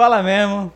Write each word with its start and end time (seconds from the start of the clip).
Fala 0.00 0.22
mesmo. 0.22 0.72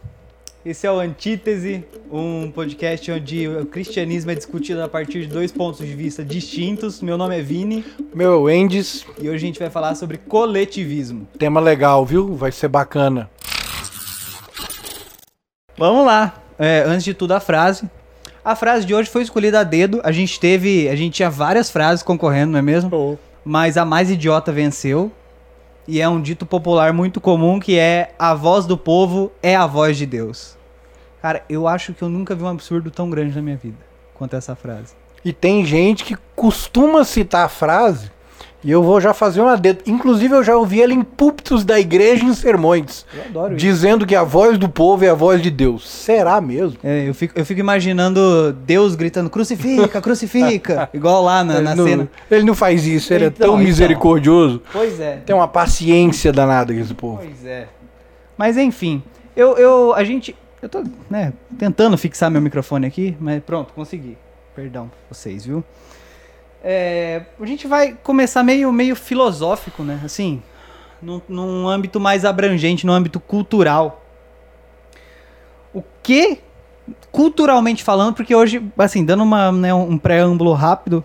Esse 0.67 0.87
é 0.87 0.93
o 0.93 1.01
Antítese, 1.01 1.83
um 2.13 2.51
podcast 2.51 3.11
onde 3.11 3.49
o 3.49 3.65
cristianismo 3.65 4.31
é 4.31 4.35
discutido 4.35 4.83
a 4.83 4.87
partir 4.87 5.23
de 5.23 5.29
dois 5.29 5.51
pontos 5.51 5.79
de 5.79 5.95
vista 5.95 6.23
distintos. 6.23 7.01
Meu 7.01 7.17
nome 7.17 7.39
é 7.39 7.41
Vini. 7.41 7.83
Meu 8.15 8.35
é 8.35 8.37
o 8.37 8.51
Endes. 8.51 9.07
E 9.19 9.27
hoje 9.27 9.37
a 9.37 9.39
gente 9.39 9.59
vai 9.59 9.71
falar 9.71 9.95
sobre 9.95 10.19
coletivismo. 10.19 11.27
Tema 11.39 11.59
legal, 11.59 12.05
viu? 12.05 12.35
Vai 12.35 12.53
ser 12.53 12.69
bacana. 12.69 13.31
Vamos 15.79 16.05
lá. 16.05 16.35
É, 16.59 16.85
antes 16.87 17.05
de 17.05 17.15
tudo, 17.15 17.33
a 17.33 17.41
frase. 17.41 17.89
A 18.45 18.55
frase 18.55 18.85
de 18.85 18.95
hoje 18.95 19.09
foi 19.09 19.23
escolhida 19.23 19.61
a 19.61 19.65
dedo. 19.65 20.03
A 20.05 20.13
gente 20.13 20.39
teve. 20.39 20.87
A 20.87 20.97
gente 20.97 21.15
tinha 21.15 21.31
várias 21.31 21.71
frases 21.71 22.03
concorrendo, 22.03 22.53
não 22.53 22.59
é 22.59 22.63
mesmo? 22.63 22.95
Oh. 22.95 23.17
Mas 23.43 23.79
a 23.79 23.87
mais 23.87 24.11
idiota 24.11 24.53
venceu. 24.53 25.11
E 25.87 26.01
é 26.01 26.09
um 26.09 26.21
dito 26.21 26.47
popular 26.47 26.93
muito 26.93 27.21
comum 27.21 27.61
que 27.61 27.79
é 27.79 28.15
a 28.19 28.35
voz 28.35 28.65
do 28.65 28.77
povo 28.77 29.31
é 29.43 29.55
a 29.55 29.67
voz 29.67 29.97
de 29.97 30.07
Deus. 30.07 30.57
Cara, 31.21 31.45
eu 31.49 31.69
acho 31.69 31.93
que 31.93 32.03
eu 32.03 32.09
nunca 32.09 32.35
vi 32.35 32.43
um 32.43 32.49
absurdo 32.49 32.91
tão 32.91 33.11
grande 33.11 33.35
na 33.35 33.43
minha 33.43 33.57
vida 33.57 33.79
quanto 34.15 34.37
essa 34.37 34.55
frase. 34.55 34.95
E 35.25 35.33
tem 35.33 35.65
gente 35.65 36.05
que 36.05 36.17
costuma 36.35 37.05
citar 37.05 37.47
a 37.47 37.49
frase 37.49 38.11
e 38.65 38.71
eu 38.71 38.83
vou 38.83 38.99
já 39.01 39.13
fazer 39.13 39.43
uma 39.43 39.57
dedo. 39.57 39.81
Inclusive, 39.87 40.35
eu 40.35 40.43
já 40.43 40.57
ouvi 40.57 40.83
ela 40.83 40.95
em 40.95 41.03
púlpitos 41.03 41.65
da 41.65 41.79
igreja 41.79 42.25
em 42.25 42.33
sermões. 42.33 43.05
Eu 43.15 43.25
adoro 43.25 43.57
Dizendo 43.57 44.07
que 44.07 44.15
a 44.17 44.25
voz 44.25 44.57
do 44.57 44.69
povo 44.69 45.05
é 45.05 45.11
a 45.11 45.15
voz 45.15 45.43
de 45.43 45.51
Deus. 45.51 45.87
Será 45.89 46.41
mesmo? 46.41 46.79
É, 46.83 47.07
eu, 47.07 47.15
fico, 47.15 47.39
eu 47.39 47.45
fico 47.45 47.61
imaginando 47.61 48.53
Deus 48.65 48.95
gritando: 48.95 49.29
crucifica, 49.29 50.01
crucifica. 50.01 50.89
igual 50.95 51.23
lá 51.23 51.45
na, 51.45 51.57
ele, 51.57 51.63
na 51.63 51.75
não, 51.77 51.85
cena. 51.87 52.09
ele 52.31 52.45
não 52.45 52.55
faz 52.55 52.87
isso, 52.87 53.13
ele 53.13 53.27
Então, 53.27 53.45
é 53.45 53.47
tão 53.47 53.55
então. 53.57 53.65
misericordioso. 53.65 54.63
Pois 54.73 54.99
é. 54.99 55.17
Tem 55.27 55.37
uma 55.37 55.47
paciência 55.49 56.33
danada 56.33 56.73
com 56.73 56.81
esse 56.81 56.95
povo. 56.95 57.19
Pois 57.19 57.45
é. 57.45 57.69
Mas 58.39 58.57
enfim, 58.57 59.03
eu, 59.37 59.57
eu, 59.59 59.93
a 59.95 60.03
gente, 60.05 60.35
eu 60.63 60.69
tô, 60.69 60.83
né, 61.11 61.33
tentando 61.59 61.99
fixar 61.99 62.31
meu 62.31 62.41
microfone 62.41 62.87
aqui, 62.87 63.17
mas 63.21 63.43
pronto, 63.43 63.73
consegui. 63.75 64.17
Perdão 64.57 64.87
pra 64.89 65.17
vocês, 65.17 65.45
viu? 65.45 65.63
É, 66.67 67.27
a 67.39 67.45
gente 67.45 67.67
vai 67.67 67.93
começar 68.03 68.43
meio, 68.43 68.73
meio 68.73 68.97
filosófico, 68.97 69.83
né? 69.83 70.01
Assim, 70.03 70.43
num, 71.03 71.21
num 71.29 71.69
âmbito 71.69 72.01
mais 72.01 72.25
abrangente, 72.25 72.87
num 72.87 72.93
âmbito 72.95 73.21
cultural. 73.21 74.03
O 75.75 75.83
que, 76.03 76.41
culturalmente 77.13 77.85
falando, 77.85 78.15
porque 78.15 78.35
hoje, 78.35 78.67
assim, 78.79 79.05
dando 79.05 79.23
uma, 79.23 79.53
né, 79.53 79.75
um 79.75 79.99
preâmbulo 79.99 80.55
rápido, 80.55 81.05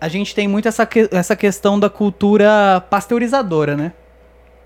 a 0.00 0.08
gente 0.08 0.34
tem 0.34 0.48
muito 0.48 0.66
essa, 0.66 0.86
que- 0.86 1.10
essa 1.12 1.36
questão 1.36 1.78
da 1.78 1.90
cultura 1.90 2.82
pasteurizadora, 2.88 3.76
né? 3.76 3.92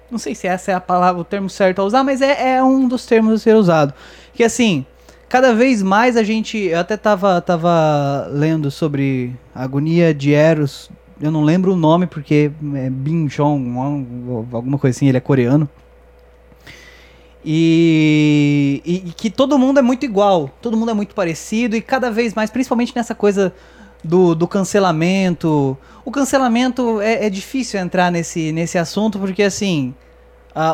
Não 0.08 0.18
sei 0.18 0.36
se 0.36 0.46
essa 0.46 0.70
é 0.70 0.74
a 0.74 0.80
palavra, 0.80 1.20
o 1.20 1.24
termo 1.24 1.50
certo 1.50 1.80
a 1.80 1.84
usar, 1.84 2.04
mas 2.04 2.22
é, 2.22 2.54
é 2.56 2.62
um 2.62 2.86
dos 2.86 3.04
termos 3.06 3.34
a 3.34 3.38
ser 3.38 3.56
usado. 3.56 3.92
Que 4.32 4.44
assim, 4.44 4.86
cada 5.34 5.52
vez 5.52 5.82
mais 5.82 6.16
a 6.16 6.22
gente. 6.22 6.56
Eu 6.58 6.78
até 6.78 6.96
tava, 6.96 7.40
tava 7.40 8.28
lendo 8.30 8.70
sobre 8.70 9.34
agonia 9.52 10.14
de 10.14 10.32
Eros. 10.32 10.88
Eu 11.20 11.32
não 11.32 11.42
lembro 11.42 11.72
o 11.72 11.76
nome 11.76 12.06
porque 12.06 12.52
é 12.76 12.88
Bin 12.88 13.28
Chong, 13.28 13.68
alguma 14.52 14.78
coisa 14.78 14.96
assim, 14.96 15.08
ele 15.08 15.18
é 15.18 15.20
coreano. 15.20 15.68
E, 17.44 18.80
e, 18.84 19.08
e 19.08 19.12
que 19.12 19.28
todo 19.28 19.58
mundo 19.58 19.80
é 19.80 19.82
muito 19.82 20.04
igual, 20.04 20.48
todo 20.62 20.76
mundo 20.76 20.92
é 20.92 20.94
muito 20.94 21.16
parecido, 21.16 21.74
e 21.74 21.80
cada 21.80 22.12
vez 22.12 22.32
mais, 22.32 22.48
principalmente 22.48 22.94
nessa 22.94 23.12
coisa 23.12 23.52
do, 24.04 24.36
do 24.36 24.46
cancelamento. 24.46 25.76
O 26.04 26.12
cancelamento 26.12 27.00
é, 27.00 27.26
é 27.26 27.28
difícil 27.28 27.80
entrar 27.80 28.12
nesse, 28.12 28.52
nesse 28.52 28.78
assunto, 28.78 29.18
porque 29.18 29.42
assim, 29.42 29.96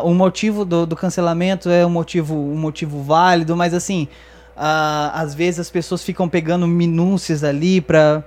o 0.05 0.13
motivo 0.13 0.67
do, 0.67 0.85
do 0.85 0.95
cancelamento 0.95 1.71
é 1.71 1.87
um 1.87 1.91
motivo, 1.91 2.35
um 2.35 2.59
motivo 2.59 3.03
válido, 3.03 3.57
mas 3.57 3.73
assim, 3.73 4.07
ah, 4.63 5.11
às 5.15 5.35
vezes 5.35 5.61
as 5.61 5.71
pessoas 5.71 6.05
ficam 6.05 6.29
pegando 6.29 6.67
minúcias 6.67 7.43
ali 7.43 7.81
pra. 7.81 8.23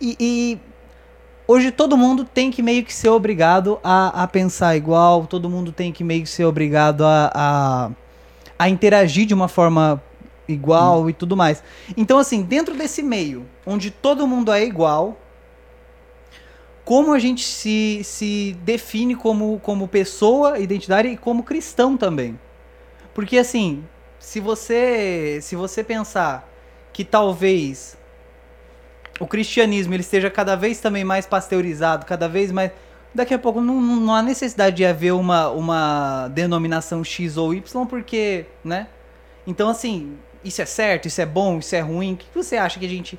E, 0.00 0.16
e 0.18 0.58
hoje 1.46 1.70
todo 1.70 1.96
mundo 1.96 2.24
tem 2.24 2.50
que 2.50 2.60
meio 2.60 2.84
que 2.84 2.92
ser 2.92 3.08
obrigado 3.08 3.78
a, 3.84 4.24
a 4.24 4.26
pensar 4.26 4.76
igual, 4.76 5.28
todo 5.28 5.48
mundo 5.48 5.70
tem 5.70 5.92
que 5.92 6.02
meio 6.02 6.24
que 6.24 6.28
ser 6.28 6.44
obrigado 6.44 7.04
a, 7.04 7.30
a, 7.32 7.90
a 8.58 8.68
interagir 8.68 9.26
de 9.26 9.32
uma 9.32 9.46
forma 9.46 10.02
igual 10.48 11.08
e 11.08 11.12
tudo 11.12 11.36
mais. 11.36 11.62
Então, 11.96 12.18
assim, 12.18 12.42
dentro 12.42 12.74
desse 12.74 13.00
meio, 13.00 13.46
onde 13.64 13.92
todo 13.92 14.26
mundo 14.26 14.52
é 14.52 14.64
igual, 14.64 15.16
como 16.84 17.12
a 17.12 17.18
gente 17.20 17.44
se, 17.44 18.00
se 18.02 18.56
define 18.64 19.14
como, 19.14 19.60
como 19.60 19.86
pessoa, 19.86 20.58
identidade 20.58 21.08
e 21.08 21.16
como 21.16 21.44
cristão 21.44 21.96
também. 21.96 22.36
Porque, 23.14 23.38
assim, 23.38 23.84
se 24.26 24.40
você, 24.40 25.38
se 25.40 25.54
você 25.54 25.84
pensar 25.84 26.52
que 26.92 27.04
talvez 27.04 27.96
o 29.20 29.26
cristianismo 29.26 29.94
ele 29.94 30.00
esteja 30.00 30.28
cada 30.28 30.56
vez 30.56 30.80
também 30.80 31.04
mais 31.04 31.24
pasteurizado, 31.24 32.04
cada 32.04 32.28
vez 32.28 32.50
mais. 32.50 32.72
Daqui 33.14 33.32
a 33.32 33.38
pouco 33.38 33.60
não, 33.60 33.80
não 33.80 34.12
há 34.12 34.22
necessidade 34.24 34.74
de 34.74 34.84
haver 34.84 35.12
uma, 35.12 35.50
uma 35.50 36.26
denominação 36.34 37.04
X 37.04 37.36
ou 37.36 37.54
Y, 37.54 37.86
porque, 37.86 38.46
né? 38.64 38.88
Então, 39.46 39.68
assim, 39.68 40.18
isso 40.42 40.60
é 40.60 40.66
certo, 40.66 41.06
isso 41.06 41.20
é 41.20 41.26
bom, 41.26 41.60
isso 41.60 41.76
é 41.76 41.80
ruim. 41.80 42.14
O 42.14 42.16
que 42.16 42.26
você 42.34 42.56
acha 42.56 42.80
que 42.80 42.86
a 42.86 42.88
gente, 42.88 43.16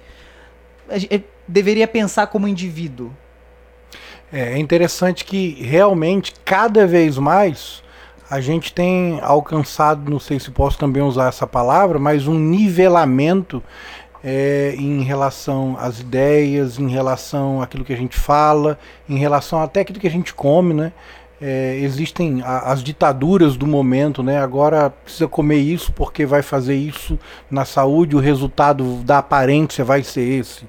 a 0.90 0.98
gente 0.98 1.24
deveria 1.48 1.88
pensar 1.88 2.28
como 2.28 2.50
indivíduo? 2.50 3.16
É 4.30 4.58
interessante 4.58 5.24
que 5.24 5.54
realmente 5.64 6.34
cada 6.44 6.86
vez 6.86 7.18
mais 7.18 7.82
a 8.30 8.42
gente 8.42 8.74
tem 8.74 9.20
alcançado, 9.22 10.10
não 10.12 10.20
sei 10.20 10.40
se 10.40 10.52
posso 10.52 10.78
também 10.78 11.02
usar 11.04 11.28
essa 11.30 11.48
palavra, 11.48 11.98
mas 12.00 12.28
um 12.28 12.38
nivelamento 12.38 13.64
é, 14.24 14.74
em 14.78 15.02
relação 15.04 15.78
às 15.80 16.00
ideias, 16.00 16.78
em 16.80 16.90
relação 16.90 17.62
àquilo 17.62 17.86
que 17.86 17.94
a 17.94 17.98
gente 17.98 18.18
fala, 18.18 18.78
em 19.08 19.18
relação 19.18 19.62
até 19.62 19.82
aquilo 19.82 20.00
que 20.00 20.08
a 20.08 20.12
gente 20.12 20.34
come, 20.34 20.74
né? 20.74 20.92
É, 21.40 21.78
existem 21.82 22.42
a- 22.44 22.72
as 22.72 22.84
ditaduras 22.84 23.56
do 23.56 23.68
momento, 23.68 24.24
né? 24.24 24.40
Agora 24.40 24.90
precisa 24.90 25.28
comer 25.28 25.58
isso 25.60 25.94
porque 25.94 26.26
vai 26.26 26.42
fazer 26.42 26.76
isso 26.76 27.18
na 27.50 27.64
saúde, 27.64 28.16
o 28.16 28.20
resultado 28.20 28.96
da 29.04 29.20
aparência 29.20 29.86
vai 29.86 30.02
ser 30.02 30.40
esse 30.40 30.66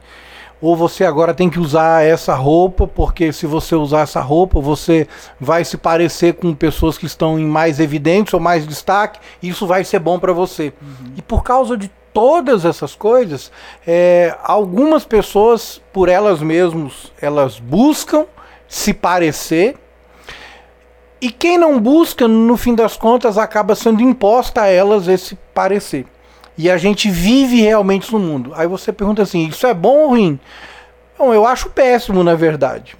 ou 0.60 0.76
você 0.76 1.04
agora 1.04 1.32
tem 1.32 1.48
que 1.48 1.60
usar 1.60 2.04
essa 2.04 2.34
roupa, 2.34 2.86
porque 2.86 3.32
se 3.32 3.46
você 3.46 3.74
usar 3.74 4.00
essa 4.00 4.20
roupa, 4.20 4.60
você 4.60 5.06
vai 5.40 5.64
se 5.64 5.76
parecer 5.76 6.34
com 6.34 6.54
pessoas 6.54 6.98
que 6.98 7.06
estão 7.06 7.38
em 7.38 7.46
mais 7.46 7.78
evidência 7.78 8.36
ou 8.36 8.42
mais 8.42 8.66
destaque, 8.66 9.20
e 9.42 9.48
isso 9.48 9.66
vai 9.66 9.84
ser 9.84 10.00
bom 10.00 10.18
para 10.18 10.32
você. 10.32 10.72
E 11.16 11.22
por 11.22 11.42
causa 11.42 11.76
de 11.76 11.90
todas 12.12 12.64
essas 12.64 12.94
coisas, 12.94 13.52
é, 13.86 14.36
algumas 14.42 15.04
pessoas, 15.04 15.80
por 15.92 16.08
elas 16.08 16.40
mesmas, 16.40 17.12
elas 17.20 17.60
buscam 17.60 18.26
se 18.66 18.92
parecer, 18.92 19.76
e 21.20 21.30
quem 21.30 21.58
não 21.58 21.80
busca, 21.80 22.28
no 22.28 22.56
fim 22.56 22.74
das 22.74 22.96
contas, 22.96 23.38
acaba 23.38 23.74
sendo 23.74 24.02
imposta 24.02 24.62
a 24.62 24.66
elas 24.68 25.08
esse 25.08 25.36
parecer. 25.52 26.06
E 26.58 26.68
a 26.68 26.76
gente 26.76 27.08
vive 27.08 27.60
realmente 27.62 28.12
no 28.12 28.18
mundo. 28.18 28.52
Aí 28.54 28.66
você 28.66 28.92
pergunta 28.92 29.22
assim: 29.22 29.46
isso 29.46 29.64
é 29.66 29.72
bom 29.72 29.96
ou 30.00 30.08
ruim? 30.10 30.38
Bom, 31.16 31.32
eu 31.32 31.46
acho 31.46 31.70
péssimo, 31.70 32.22
na 32.24 32.34
verdade. 32.34 32.96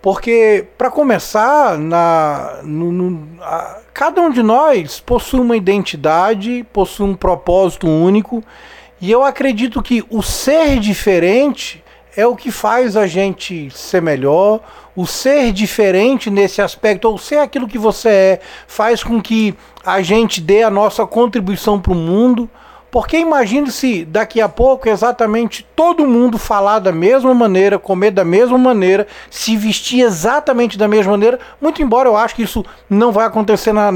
Porque, 0.00 0.64
para 0.78 0.88
começar, 0.88 1.76
na, 1.76 2.60
no- 2.62 2.92
no- 2.92 3.28
a- 3.42 3.80
cada 3.92 4.20
um 4.20 4.30
de 4.30 4.40
nós 4.42 5.00
possui 5.00 5.40
uma 5.40 5.56
identidade, 5.56 6.64
possui 6.72 7.06
um 7.06 7.14
propósito 7.16 7.88
único. 7.88 8.42
E 9.00 9.10
eu 9.10 9.24
acredito 9.24 9.82
que 9.82 10.04
o 10.08 10.22
ser 10.22 10.78
diferente 10.78 11.82
é 12.16 12.24
o 12.26 12.36
que 12.36 12.50
faz 12.52 12.96
a 12.96 13.06
gente 13.06 13.68
ser 13.70 14.00
melhor. 14.00 14.60
O 14.94 15.06
ser 15.06 15.52
diferente 15.52 16.30
nesse 16.30 16.62
aspecto, 16.62 17.06
ou 17.08 17.18
ser 17.18 17.38
aquilo 17.38 17.66
que 17.68 17.76
você 17.78 18.08
é, 18.08 18.40
faz 18.68 19.02
com 19.02 19.20
que 19.20 19.54
a 19.84 20.00
gente 20.02 20.40
dê 20.40 20.62
a 20.62 20.70
nossa 20.70 21.04
contribuição 21.04 21.80
para 21.80 21.92
o 21.92 21.96
mundo. 21.96 22.48
Porque 22.96 23.18
imagine 23.18 23.70
se 23.70 24.06
daqui 24.06 24.40
a 24.40 24.48
pouco 24.48 24.88
exatamente 24.88 25.66
todo 25.76 26.06
mundo 26.06 26.38
falar 26.38 26.78
da 26.78 26.90
mesma 26.90 27.34
maneira, 27.34 27.78
comer 27.78 28.10
da 28.10 28.24
mesma 28.24 28.56
maneira, 28.56 29.06
se 29.30 29.54
vestir 29.54 30.00
exatamente 30.00 30.78
da 30.78 30.88
mesma 30.88 31.10
maneira. 31.10 31.38
Muito 31.60 31.82
embora 31.82 32.08
eu 32.08 32.16
acho 32.16 32.34
que 32.34 32.44
isso 32.44 32.64
não 32.88 33.12
vai 33.12 33.26
acontecer 33.26 33.70
na 33.70 33.90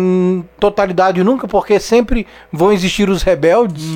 totalidade 0.58 1.24
nunca, 1.24 1.48
porque 1.48 1.80
sempre 1.80 2.26
vão 2.52 2.74
existir 2.74 3.08
os 3.08 3.22
rebeldes. 3.22 3.86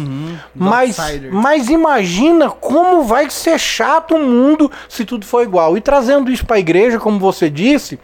Mas, 0.55 0.99
outsiders. 0.99 1.35
mas 1.35 1.69
imagina 1.69 2.49
como 2.49 3.05
vai 3.05 3.29
ser 3.29 3.59
chato 3.59 4.15
o 4.15 4.19
mundo 4.19 4.73
se 4.89 5.05
tudo 5.05 5.27
for 5.27 5.43
igual. 5.43 5.77
E 5.77 5.83
trazendo 5.83 6.33
isso 6.33 6.47
para 6.47 6.57
a 6.57 6.61
igreja, 6.61 6.99
como 6.99 7.19
você 7.19 7.50
disse, 7.50 7.99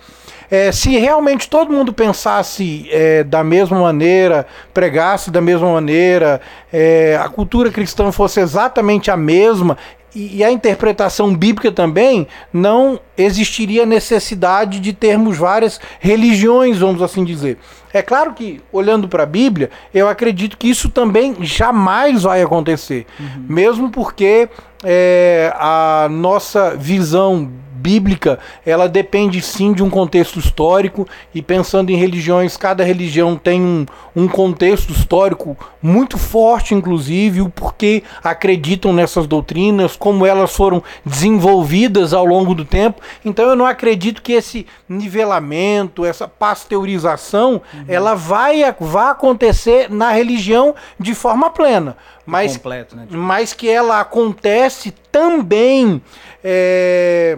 é, 0.50 0.72
se 0.72 0.98
realmente 0.98 1.48
todo 1.48 1.72
mundo 1.72 1.92
pensasse 1.92 2.88
é, 2.90 3.22
da 3.22 3.44
mesma 3.44 3.80
maneira, 3.80 4.46
pregasse 4.74 5.30
da 5.30 5.40
mesma 5.40 5.72
maneira, 5.72 6.40
é, 6.72 7.18
a 7.22 7.28
cultura 7.28 7.70
cristã 7.70 8.10
fosse 8.10 8.40
exatamente 8.40 9.10
a 9.10 9.16
mesma, 9.16 9.78
e, 10.14 10.38
e 10.38 10.44
a 10.44 10.50
interpretação 10.50 11.34
bíblica 11.34 11.70
também 11.70 12.26
não 12.52 12.98
existiria 13.16 13.86
necessidade 13.86 14.80
de 14.80 14.92
termos 14.92 15.38
várias 15.38 15.80
religiões, 16.00 16.78
vamos 16.78 17.00
assim 17.00 17.24
dizer. 17.24 17.58
É 17.92 18.02
claro 18.02 18.32
que, 18.34 18.60
olhando 18.72 19.08
para 19.08 19.24
a 19.24 19.26
Bíblia, 19.26 19.70
eu 19.92 20.08
acredito 20.08 20.56
que 20.56 20.68
isso 20.68 20.88
também 20.88 21.36
jamais 21.42 22.22
vai 22.22 22.42
acontecer. 22.42 23.06
Uhum. 23.18 23.44
Mesmo 23.48 23.90
porque 23.90 24.48
é, 24.84 25.52
a 25.56 26.08
nossa 26.10 26.76
visão 26.76 27.50
bíblica, 27.80 28.38
ela 28.64 28.88
depende 28.88 29.40
sim 29.40 29.72
de 29.72 29.82
um 29.82 29.88
contexto 29.88 30.38
histórico 30.38 31.08
e 31.34 31.40
pensando 31.40 31.90
em 31.90 31.96
religiões, 31.96 32.56
cada 32.56 32.84
religião 32.84 33.36
tem 33.36 33.60
um, 33.60 33.86
um 34.14 34.28
contexto 34.28 34.92
histórico 34.92 35.56
muito 35.82 36.18
forte, 36.18 36.74
inclusive, 36.74 37.40
o 37.40 37.48
porquê 37.48 38.02
acreditam 38.22 38.92
nessas 38.92 39.26
doutrinas, 39.26 39.96
como 39.96 40.26
elas 40.26 40.54
foram 40.54 40.82
desenvolvidas 41.04 42.12
ao 42.12 42.24
longo 42.24 42.54
do 42.54 42.64
tempo. 42.64 43.00
Então 43.24 43.48
eu 43.48 43.56
não 43.56 43.66
acredito 43.66 44.20
que 44.22 44.32
esse 44.32 44.66
nivelamento, 44.88 46.04
essa 46.04 46.28
pasteurização, 46.28 47.62
uhum. 47.72 47.84
ela 47.88 48.14
vai, 48.14 48.62
vai 48.78 49.10
acontecer 49.10 49.90
na 49.90 50.12
religião 50.12 50.74
de 50.98 51.14
forma 51.14 51.50
plena. 51.50 51.96
Mas, 52.26 52.56
completo, 52.56 52.94
né? 52.94 53.06
mas 53.10 53.52
que 53.52 53.68
ela 53.68 54.00
acontece 54.00 54.92
também 55.10 56.00
é, 56.44 57.36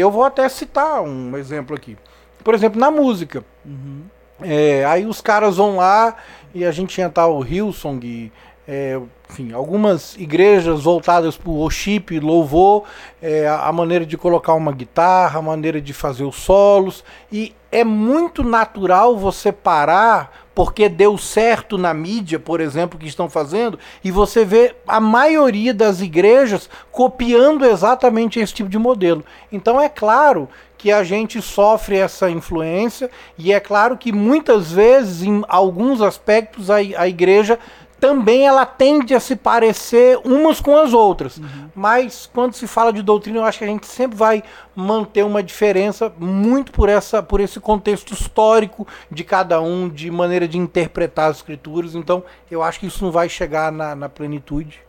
eu 0.00 0.10
vou 0.10 0.24
até 0.24 0.48
citar 0.48 1.02
um 1.02 1.36
exemplo 1.36 1.74
aqui. 1.74 1.96
Por 2.42 2.54
exemplo, 2.54 2.78
na 2.78 2.90
música. 2.90 3.44
Uhum. 3.64 4.02
É, 4.42 4.84
aí 4.84 5.06
os 5.06 5.20
caras 5.20 5.56
vão 5.56 5.76
lá 5.76 6.16
e 6.54 6.64
a 6.64 6.70
gente 6.70 6.94
tinha 6.94 7.08
tal 7.08 7.44
Hillsong, 7.44 8.30
é, 8.66 9.00
enfim, 9.30 9.52
algumas 9.52 10.16
igrejas 10.16 10.82
voltadas 10.82 11.36
para 11.36 11.50
o 11.50 11.54
worship, 11.54 12.20
louvor, 12.20 12.84
é, 13.22 13.48
a 13.48 13.70
maneira 13.72 14.04
de 14.04 14.16
colocar 14.16 14.54
uma 14.54 14.72
guitarra, 14.72 15.38
a 15.38 15.42
maneira 15.42 15.80
de 15.80 15.92
fazer 15.92 16.24
os 16.24 16.36
solos. 16.36 17.04
E 17.30 17.54
é 17.74 17.82
muito 17.82 18.44
natural 18.44 19.18
você 19.18 19.50
parar 19.50 20.44
porque 20.54 20.88
deu 20.88 21.18
certo 21.18 21.76
na 21.76 21.92
mídia, 21.92 22.38
por 22.38 22.60
exemplo, 22.60 22.96
que 22.96 23.08
estão 23.08 23.28
fazendo, 23.28 23.76
e 24.04 24.12
você 24.12 24.44
vê 24.44 24.76
a 24.86 25.00
maioria 25.00 25.74
das 25.74 26.00
igrejas 26.00 26.70
copiando 26.92 27.66
exatamente 27.66 28.38
esse 28.38 28.54
tipo 28.54 28.70
de 28.70 28.78
modelo. 28.78 29.24
Então 29.50 29.80
é 29.80 29.88
claro 29.88 30.48
que 30.78 30.92
a 30.92 31.02
gente 31.02 31.42
sofre 31.42 31.96
essa 31.96 32.30
influência, 32.30 33.10
e 33.36 33.52
é 33.52 33.58
claro 33.58 33.98
que 33.98 34.12
muitas 34.12 34.70
vezes, 34.70 35.24
em 35.24 35.42
alguns 35.48 36.00
aspectos, 36.00 36.70
a, 36.70 36.76
a 36.76 37.08
igreja 37.08 37.58
também 38.04 38.46
ela 38.46 38.66
tende 38.66 39.14
a 39.14 39.18
se 39.18 39.34
parecer 39.34 40.20
umas 40.26 40.60
com 40.60 40.76
as 40.76 40.92
outras. 40.92 41.38
Uhum. 41.38 41.70
Mas 41.74 42.28
quando 42.30 42.52
se 42.52 42.66
fala 42.66 42.92
de 42.92 43.02
doutrina, 43.02 43.38
eu 43.38 43.44
acho 43.44 43.56
que 43.56 43.64
a 43.64 43.66
gente 43.66 43.86
sempre 43.86 44.14
vai 44.14 44.42
manter 44.76 45.22
uma 45.22 45.42
diferença 45.42 46.12
muito 46.18 46.70
por 46.70 46.90
essa 46.90 47.22
por 47.22 47.40
esse 47.40 47.58
contexto 47.58 48.12
histórico 48.12 48.86
de 49.10 49.24
cada 49.24 49.58
um, 49.58 49.88
de 49.88 50.10
maneira 50.10 50.46
de 50.46 50.58
interpretar 50.58 51.30
as 51.30 51.38
escrituras. 51.38 51.94
Então, 51.94 52.22
eu 52.50 52.62
acho 52.62 52.78
que 52.78 52.86
isso 52.86 53.02
não 53.02 53.10
vai 53.10 53.26
chegar 53.26 53.72
na, 53.72 53.94
na 53.94 54.06
plenitude. 54.06 54.80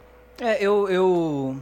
É, 0.42 0.62
eu, 0.62 0.90
eu 0.90 1.56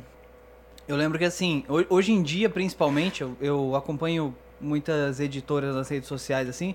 eu 0.88 0.96
lembro 0.96 1.20
que 1.20 1.26
assim, 1.26 1.64
hoje 1.88 2.14
em 2.14 2.24
dia, 2.24 2.50
principalmente, 2.50 3.22
eu, 3.22 3.38
eu 3.40 3.76
acompanho 3.76 4.36
muitas 4.60 5.20
editoras 5.20 5.76
nas 5.76 5.88
redes 5.88 6.10
sociais 6.10 6.50
assim. 6.50 6.74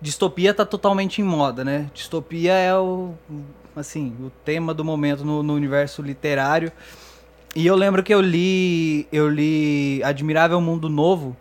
Distopia 0.00 0.54
tá 0.54 0.64
totalmente 0.64 1.20
em 1.20 1.24
moda, 1.24 1.64
né? 1.64 1.90
Distopia 1.92 2.52
é 2.52 2.72
o 2.76 3.14
assim, 3.76 4.14
o 4.20 4.30
tema 4.44 4.72
do 4.74 4.84
momento 4.84 5.24
no, 5.24 5.42
no 5.42 5.54
universo 5.54 6.02
literário. 6.02 6.72
E 7.54 7.66
eu 7.66 7.76
lembro 7.76 8.02
que 8.02 8.14
eu 8.14 8.20
li, 8.20 9.06
eu 9.12 9.28
li 9.28 10.02
Admirável 10.04 10.60
Mundo 10.60 10.88
Novo 10.88 11.36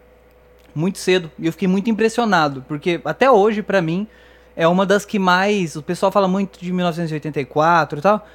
muito 0.76 0.98
cedo 0.98 1.32
e 1.38 1.46
eu 1.46 1.52
fiquei 1.52 1.68
muito 1.68 1.90
impressionado, 1.90 2.64
porque 2.68 3.00
até 3.04 3.30
hoje 3.30 3.62
para 3.62 3.82
mim 3.82 4.08
é 4.56 4.68
uma 4.68 4.86
das 4.86 5.06
que 5.06 5.20
mais, 5.20 5.76
o 5.76 5.82
pessoal 5.82 6.12
fala 6.12 6.28
muito 6.28 6.60
de 6.60 6.72
1984 6.72 8.00
e 8.00 8.02
tal, 8.02 8.28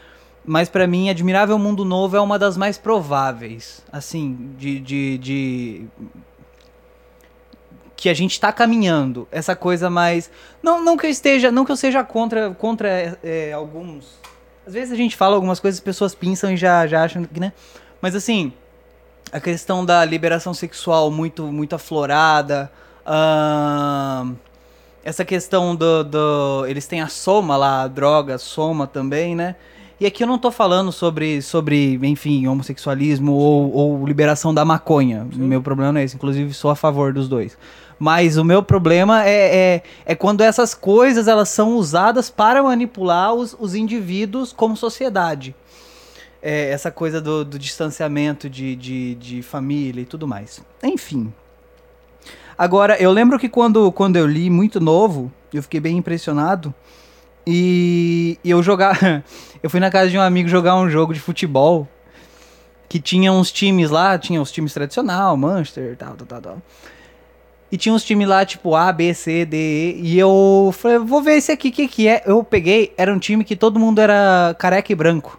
mas 0.44 0.69
para 0.69 0.87
mim 0.87 1.10
Admirável 1.10 1.58
Mundo 1.58 1.84
Novo 1.84 2.16
é 2.16 2.20
uma 2.20 2.38
das 2.38 2.56
mais 2.56 2.78
prováveis, 2.78 3.82
assim, 3.93 4.50
de, 4.58 4.78
de, 4.81 5.19
de 5.19 5.84
que 7.96 8.08
a 8.08 8.14
gente 8.14 8.32
está 8.32 8.52
caminhando. 8.52 9.26
Essa 9.32 9.56
coisa 9.56 9.88
mais. 9.88 10.31
Não, 10.62 10.84
não 10.84 10.96
que 10.96 11.06
eu 11.06 11.10
esteja. 11.10 11.50
Não 11.50 11.64
que 11.64 11.72
eu 11.72 11.76
seja 11.76 12.04
contra, 12.04 12.50
contra 12.50 13.19
é, 13.25 13.52
alguns. 13.52 14.19
Às 14.66 14.75
vezes 14.75 14.93
a 14.93 14.96
gente 14.96 15.16
fala 15.16 15.34
algumas 15.37 15.60
coisas, 15.60 15.78
as 15.78 15.84
pessoas 15.84 16.14
pensam 16.14 16.50
e 16.52 16.56
já, 16.56 16.87
já 16.87 17.04
acham 17.04 17.25
que, 17.25 17.38
né? 17.38 17.52
Mas 18.02 18.14
assim, 18.14 18.52
a 19.32 19.40
questão 19.40 19.84
da 19.84 20.04
liberação 20.04 20.52
sexual 20.52 21.10
muito, 21.10 21.44
muito 21.44 21.75
aflorada. 21.75 22.70
Uh, 23.06 24.34
essa 25.04 25.25
questão 25.25 25.75
do, 25.75 26.02
do. 26.02 26.66
Eles 26.66 26.87
têm 26.87 27.00
a 27.00 27.06
soma 27.06 27.56
lá, 27.56 27.82
a 27.82 27.88
droga, 27.88 28.34
a 28.34 28.38
soma 28.38 28.87
também, 28.87 29.37
né? 29.37 29.54
E 29.98 30.04
aqui 30.04 30.22
eu 30.22 30.26
não 30.26 30.38
tô 30.38 30.50
falando 30.50 30.93
sobre, 30.93 31.40
sobre 31.40 31.98
enfim, 32.02 32.46
homossexualismo 32.46 33.32
ou, 33.32 33.72
ou 33.72 34.06
liberação 34.06 34.52
da 34.52 34.64
maconha. 34.64 35.26
Sim. 35.32 35.40
Meu 35.40 35.62
problema 35.62 35.93
não 35.93 36.00
é 36.00 36.04
esse. 36.04 36.16
Inclusive, 36.16 36.52
sou 36.52 36.70
a 36.70 36.76
favor 36.76 37.14
dos 37.14 37.28
dois. 37.28 37.56
Mas 37.98 38.37
o 38.37 38.44
meu 38.44 38.62
problema 38.62 39.25
é, 39.25 39.56
é, 39.56 39.82
é, 40.04 40.14
quando 40.14 40.43
essas 40.43 40.75
coisas 40.75 41.28
elas 41.28 41.48
são 41.48 41.76
usadas 41.76 42.28
para 42.28 42.62
manipular 42.62 43.32
os, 43.32 43.56
os 43.58 43.75
indivíduos 43.75 44.52
como 44.52 44.76
sociedade. 44.76 45.54
É, 46.43 46.70
essa 46.70 46.90
coisa 46.90 47.20
do, 47.20 47.44
do 47.44 47.58
distanciamento 47.58 48.48
de, 48.48 48.76
de, 48.76 49.14
de, 49.14 49.43
família 49.43 50.02
e 50.02 50.04
tudo 50.04 50.28
mais. 50.28 50.62
Enfim. 50.82 51.32
Agora, 52.56 52.96
eu 53.00 53.10
lembro 53.10 53.38
que 53.38 53.48
quando, 53.48 53.90
quando 53.90 54.16
eu 54.16 54.26
li 54.26 54.50
muito 54.50 54.78
novo, 54.78 55.32
eu 55.52 55.62
fiquei 55.62 55.81
bem 55.81 55.96
impressionado. 55.96 56.75
E, 57.46 58.38
e 58.44 58.50
eu 58.50 58.62
jogar. 58.62 59.25
eu 59.62 59.70
fui 59.70 59.81
na 59.81 59.90
casa 59.90 60.10
de 60.10 60.19
um 60.19 60.20
amigo 60.20 60.48
jogar 60.48 60.76
um 60.76 60.90
jogo 60.90 61.14
de 61.14 61.20
futebol. 61.20 61.88
Que 62.88 63.00
tinha 63.00 63.32
uns 63.32 63.50
times 63.50 63.90
lá, 63.90 64.16
tinha 64.16 64.40
os 64.40 64.52
times 64.52 64.72
tradicional, 64.72 65.37
Manchester, 65.37 65.96
tal, 65.96 66.14
tal, 66.14 66.26
tal, 66.26 66.40
tal. 66.40 66.62
E 67.71 67.77
tinha 67.77 67.93
uns 67.93 68.05
times 68.05 68.29
lá, 68.29 68.45
tipo 68.45 68.75
A, 68.75 68.93
B, 68.93 69.13
C, 69.13 69.45
D, 69.45 69.57
E. 69.57 70.01
E 70.03 70.19
eu 70.19 70.73
falei, 70.77 70.99
vou 70.99 71.23
ver 71.23 71.37
esse 71.37 71.51
aqui, 71.51 71.69
o 71.69 71.73
que, 71.73 71.89
que 71.89 72.09
é? 72.09 72.23
Eu 72.25 72.45
peguei, 72.45 72.93
era 72.97 73.13
um 73.13 73.19
time 73.19 73.45
que 73.45 73.57
todo 73.57 73.81
mundo 73.81 74.01
era 74.01 74.55
careca 74.59 74.93
e 74.93 74.95
branco. 74.95 75.39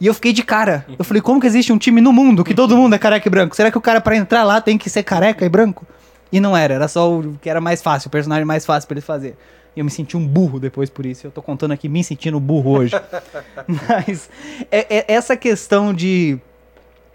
E 0.00 0.06
eu 0.06 0.12
fiquei 0.12 0.32
de 0.32 0.42
cara. 0.42 0.84
Eu 0.98 1.04
falei, 1.04 1.22
como 1.22 1.40
que 1.40 1.46
existe 1.46 1.72
um 1.72 1.78
time 1.78 2.00
no 2.00 2.12
mundo 2.12 2.44
que 2.44 2.54
todo 2.54 2.76
mundo 2.76 2.94
é 2.94 2.98
careca 2.98 3.26
e 3.26 3.30
branco? 3.30 3.56
Será 3.56 3.70
que 3.70 3.78
o 3.78 3.80
cara 3.80 4.00
para 4.00 4.14
entrar 4.14 4.44
lá 4.44 4.60
tem 4.60 4.76
que 4.76 4.90
ser 4.90 5.02
careca 5.02 5.44
e 5.44 5.48
branco? 5.48 5.86
E 6.30 6.40
não 6.40 6.56
era, 6.56 6.74
era 6.74 6.88
só 6.88 7.10
o 7.10 7.38
que 7.40 7.48
era 7.48 7.60
mais 7.60 7.80
fácil, 7.80 8.08
o 8.08 8.10
personagem 8.10 8.44
mais 8.44 8.66
fácil 8.66 8.86
para 8.86 8.96
ele 8.96 9.00
fazer. 9.00 9.36
E 9.74 9.80
eu 9.80 9.84
me 9.84 9.90
senti 9.90 10.16
um 10.16 10.26
burro 10.26 10.58
depois 10.58 10.90
por 10.90 11.06
isso. 11.06 11.26
Eu 11.26 11.30
tô 11.30 11.40
contando 11.40 11.72
aqui 11.72 11.88
me 11.88 12.02
sentindo 12.02 12.40
burro 12.40 12.78
hoje. 12.78 12.94
Mas 13.68 14.28
é, 14.70 14.98
é, 14.98 15.04
essa 15.08 15.36
questão 15.36 15.94
de 15.94 16.38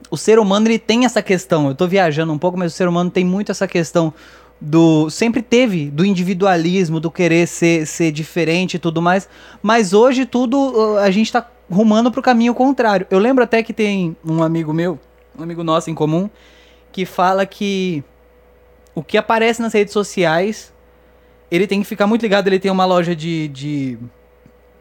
o 0.09 0.17
ser 0.17 0.39
humano 0.39 0.67
ele 0.67 0.79
tem 0.79 1.05
essa 1.05 1.21
questão. 1.21 1.67
Eu 1.67 1.75
tô 1.75 1.87
viajando 1.87 2.31
um 2.33 2.37
pouco, 2.37 2.57
mas 2.57 2.73
o 2.73 2.75
ser 2.75 2.87
humano 2.87 3.09
tem 3.09 3.25
muito 3.25 3.51
essa 3.51 3.67
questão 3.67 4.13
do 4.61 5.09
sempre 5.09 5.41
teve 5.41 5.89
do 5.89 6.05
individualismo, 6.05 6.99
do 6.99 7.09
querer 7.09 7.47
ser, 7.47 7.87
ser 7.87 8.11
diferente 8.11 8.75
e 8.75 8.79
tudo 8.79 9.01
mais, 9.01 9.27
mas 9.59 9.91
hoje 9.91 10.23
tudo 10.23 10.57
uh, 10.57 10.97
a 10.99 11.09
gente 11.09 11.31
tá 11.31 11.49
rumando 11.67 12.11
pro 12.11 12.21
caminho 12.21 12.53
contrário. 12.53 13.07
Eu 13.09 13.17
lembro 13.17 13.43
até 13.43 13.63
que 13.63 13.73
tem 13.73 14.15
um 14.23 14.43
amigo 14.43 14.71
meu, 14.71 14.99
um 15.37 15.41
amigo 15.41 15.63
nosso 15.63 15.89
em 15.89 15.95
comum, 15.95 16.29
que 16.91 17.05
fala 17.05 17.43
que 17.45 18.03
o 18.93 19.01
que 19.01 19.17
aparece 19.17 19.61
nas 19.61 19.73
redes 19.73 19.93
sociais, 19.93 20.71
ele 21.49 21.65
tem 21.65 21.81
que 21.81 21.87
ficar 21.87 22.05
muito 22.05 22.21
ligado, 22.21 22.47
ele 22.47 22.59
tem 22.59 22.69
uma 22.69 22.85
loja 22.85 23.15
de, 23.15 23.47
de 23.47 23.97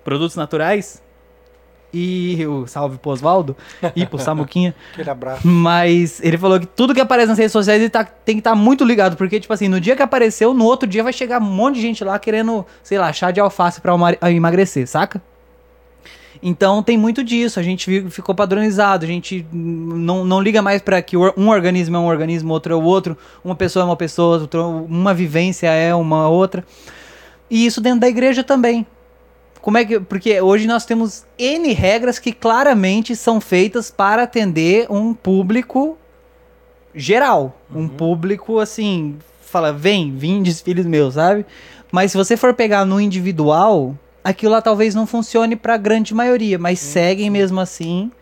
produtos 0.04 0.36
naturais 0.36 1.00
e 1.92 2.46
o 2.46 2.66
salve 2.66 2.98
pro 2.98 3.10
Osvaldo 3.10 3.56
e 3.94 4.06
pro 4.06 4.18
Samuquinha. 4.18 4.74
Aquele 4.92 5.10
abraço. 5.10 5.46
Mas 5.46 6.20
ele 6.22 6.38
falou 6.38 6.60
que 6.60 6.66
tudo 6.66 6.94
que 6.94 7.00
aparece 7.00 7.28
nas 7.28 7.38
redes 7.38 7.52
sociais 7.52 7.80
ele 7.80 7.90
tá, 7.90 8.04
tem 8.04 8.36
que 8.36 8.40
estar 8.40 8.50
tá 8.50 8.56
muito 8.56 8.84
ligado, 8.84 9.16
porque, 9.16 9.40
tipo 9.40 9.52
assim, 9.52 9.68
no 9.68 9.80
dia 9.80 9.96
que 9.96 10.02
apareceu, 10.02 10.54
no 10.54 10.64
outro 10.64 10.88
dia 10.88 11.02
vai 11.02 11.12
chegar 11.12 11.40
um 11.40 11.44
monte 11.44 11.76
de 11.76 11.82
gente 11.82 12.04
lá 12.04 12.18
querendo, 12.18 12.64
sei 12.82 12.98
lá, 12.98 13.12
chá 13.12 13.30
de 13.30 13.40
alface 13.40 13.80
pra 13.80 13.94
emagrecer, 14.30 14.86
saca? 14.86 15.20
Então 16.42 16.82
tem 16.82 16.96
muito 16.96 17.22
disso, 17.22 17.60
a 17.60 17.62
gente 17.62 18.08
ficou 18.08 18.34
padronizado, 18.34 19.04
a 19.04 19.08
gente 19.08 19.46
não, 19.52 20.24
não 20.24 20.40
liga 20.40 20.62
mais 20.62 20.80
para 20.80 21.02
que 21.02 21.16
um 21.16 21.48
organismo 21.50 21.96
é 21.96 22.00
um 22.00 22.06
organismo, 22.06 22.52
outro 22.52 22.72
é 22.72 22.76
o 22.76 22.82
outro, 22.82 23.16
uma 23.44 23.54
pessoa 23.54 23.82
é 23.82 23.86
uma 23.86 23.96
pessoa, 23.96 24.48
uma 24.88 25.12
vivência 25.12 25.68
é 25.68 25.94
uma 25.94 26.28
outra. 26.28 26.64
E 27.50 27.66
isso 27.66 27.80
dentro 27.80 28.00
da 28.00 28.08
igreja 28.08 28.42
também. 28.42 28.86
Como 29.60 29.78
é 29.78 29.84
que. 29.84 30.00
Porque 30.00 30.40
hoje 30.40 30.66
nós 30.66 30.84
temos 30.84 31.24
N 31.38 31.72
regras 31.72 32.18
que 32.18 32.32
claramente 32.32 33.14
são 33.14 33.40
feitas 33.40 33.90
para 33.90 34.22
atender 34.22 34.86
um 34.90 35.12
público 35.14 35.98
geral. 36.94 37.58
Uhum. 37.72 37.82
Um 37.82 37.88
público 37.88 38.58
assim. 38.58 39.18
Fala, 39.42 39.72
vem, 39.72 40.16
vim 40.16 40.42
desfiles 40.42 40.86
meus, 40.86 41.14
sabe? 41.14 41.44
Mas 41.90 42.12
se 42.12 42.16
você 42.16 42.36
for 42.36 42.54
pegar 42.54 42.84
no 42.84 43.00
individual, 43.00 43.96
aquilo 44.22 44.52
lá 44.52 44.62
talvez 44.62 44.94
não 44.94 45.06
funcione 45.06 45.56
para 45.56 45.74
a 45.74 45.78
grande 45.78 46.14
maioria, 46.14 46.56
mas 46.56 46.78
sim, 46.78 46.92
seguem 46.92 47.26
sim. 47.26 47.30
mesmo 47.30 47.60
assim 47.60 48.12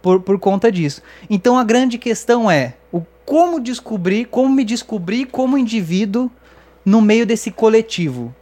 por, 0.00 0.20
por 0.20 0.38
conta 0.38 0.72
disso. 0.72 1.02
Então 1.28 1.58
a 1.58 1.64
grande 1.64 1.98
questão 1.98 2.50
é 2.50 2.74
o 2.90 3.02
como 3.24 3.60
descobrir, 3.60 4.24
como 4.26 4.48
me 4.48 4.64
descobrir 4.64 5.26
como 5.26 5.58
indivíduo 5.58 6.30
no 6.84 7.02
meio 7.02 7.26
desse 7.26 7.50
coletivo. 7.50 8.34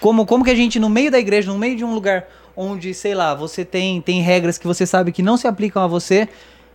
Como, 0.00 0.24
como 0.26 0.44
que 0.44 0.50
a 0.50 0.54
gente, 0.54 0.78
no 0.78 0.88
meio 0.88 1.10
da 1.10 1.18
igreja, 1.18 1.52
no 1.52 1.58
meio 1.58 1.76
de 1.76 1.84
um 1.84 1.94
lugar 1.94 2.26
onde, 2.56 2.92
sei 2.94 3.14
lá, 3.14 3.34
você 3.34 3.64
tem, 3.64 4.00
tem 4.00 4.20
regras 4.20 4.58
que 4.58 4.66
você 4.66 4.86
sabe 4.86 5.12
que 5.12 5.22
não 5.22 5.36
se 5.36 5.46
aplicam 5.46 5.82
a 5.82 5.86
você, 5.86 6.28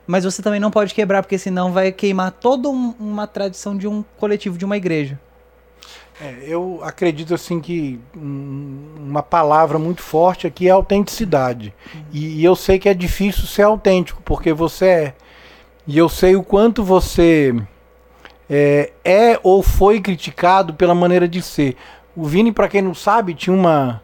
mas 0.06 0.24
você 0.24 0.42
também 0.42 0.60
não 0.60 0.72
pode 0.72 0.94
quebrar, 0.94 1.22
porque 1.22 1.38
senão 1.38 1.72
vai 1.72 1.92
queimar 1.92 2.32
toda 2.32 2.70
um, 2.70 2.94
uma 3.00 3.28
tradição 3.28 3.78
de 3.78 3.88
um 3.88 4.04
coletivo, 4.18 4.58
de 4.58 4.66
uma 4.66 4.78
igreja. 4.78 5.20
É, 6.20 6.36
eu 6.48 6.80
acredito 6.82 7.36
assim 7.36 7.60
que 7.60 8.00
uma 8.16 9.22
palavra 9.22 9.78
muito 9.78 10.02
forte 10.02 10.48
aqui 10.48 10.68
é 10.68 10.72
autenticidade. 10.72 11.74
E, 12.12 12.40
e, 12.40 12.44
eu 12.44 12.56
sei 12.56 12.80
que 12.80 12.90
é 12.90 12.94
difícil 12.94 13.44
ser 13.46 13.64
autêntico, 13.64 14.22
porque 14.26 14.52
você 14.52 14.86
é. 14.86 15.14
E 15.86 15.98
eu 15.98 16.10
sei 16.10 16.36
o 16.36 16.44
quanto 16.44 16.84
você 16.84 17.56
é, 18.50 18.92
é 19.06 19.40
ou 19.44 19.62
foi 19.62 20.02
criticado 20.02 20.74
pela 20.74 20.96
maneira 20.96 21.28
de 21.28 21.42
ser. 21.42 21.78
O 22.18 22.26
Vini, 22.26 22.52
para 22.52 22.68
quem 22.68 22.82
não 22.82 22.96
sabe, 22.96 23.36
tinha 23.36 23.56
uma, 23.56 24.02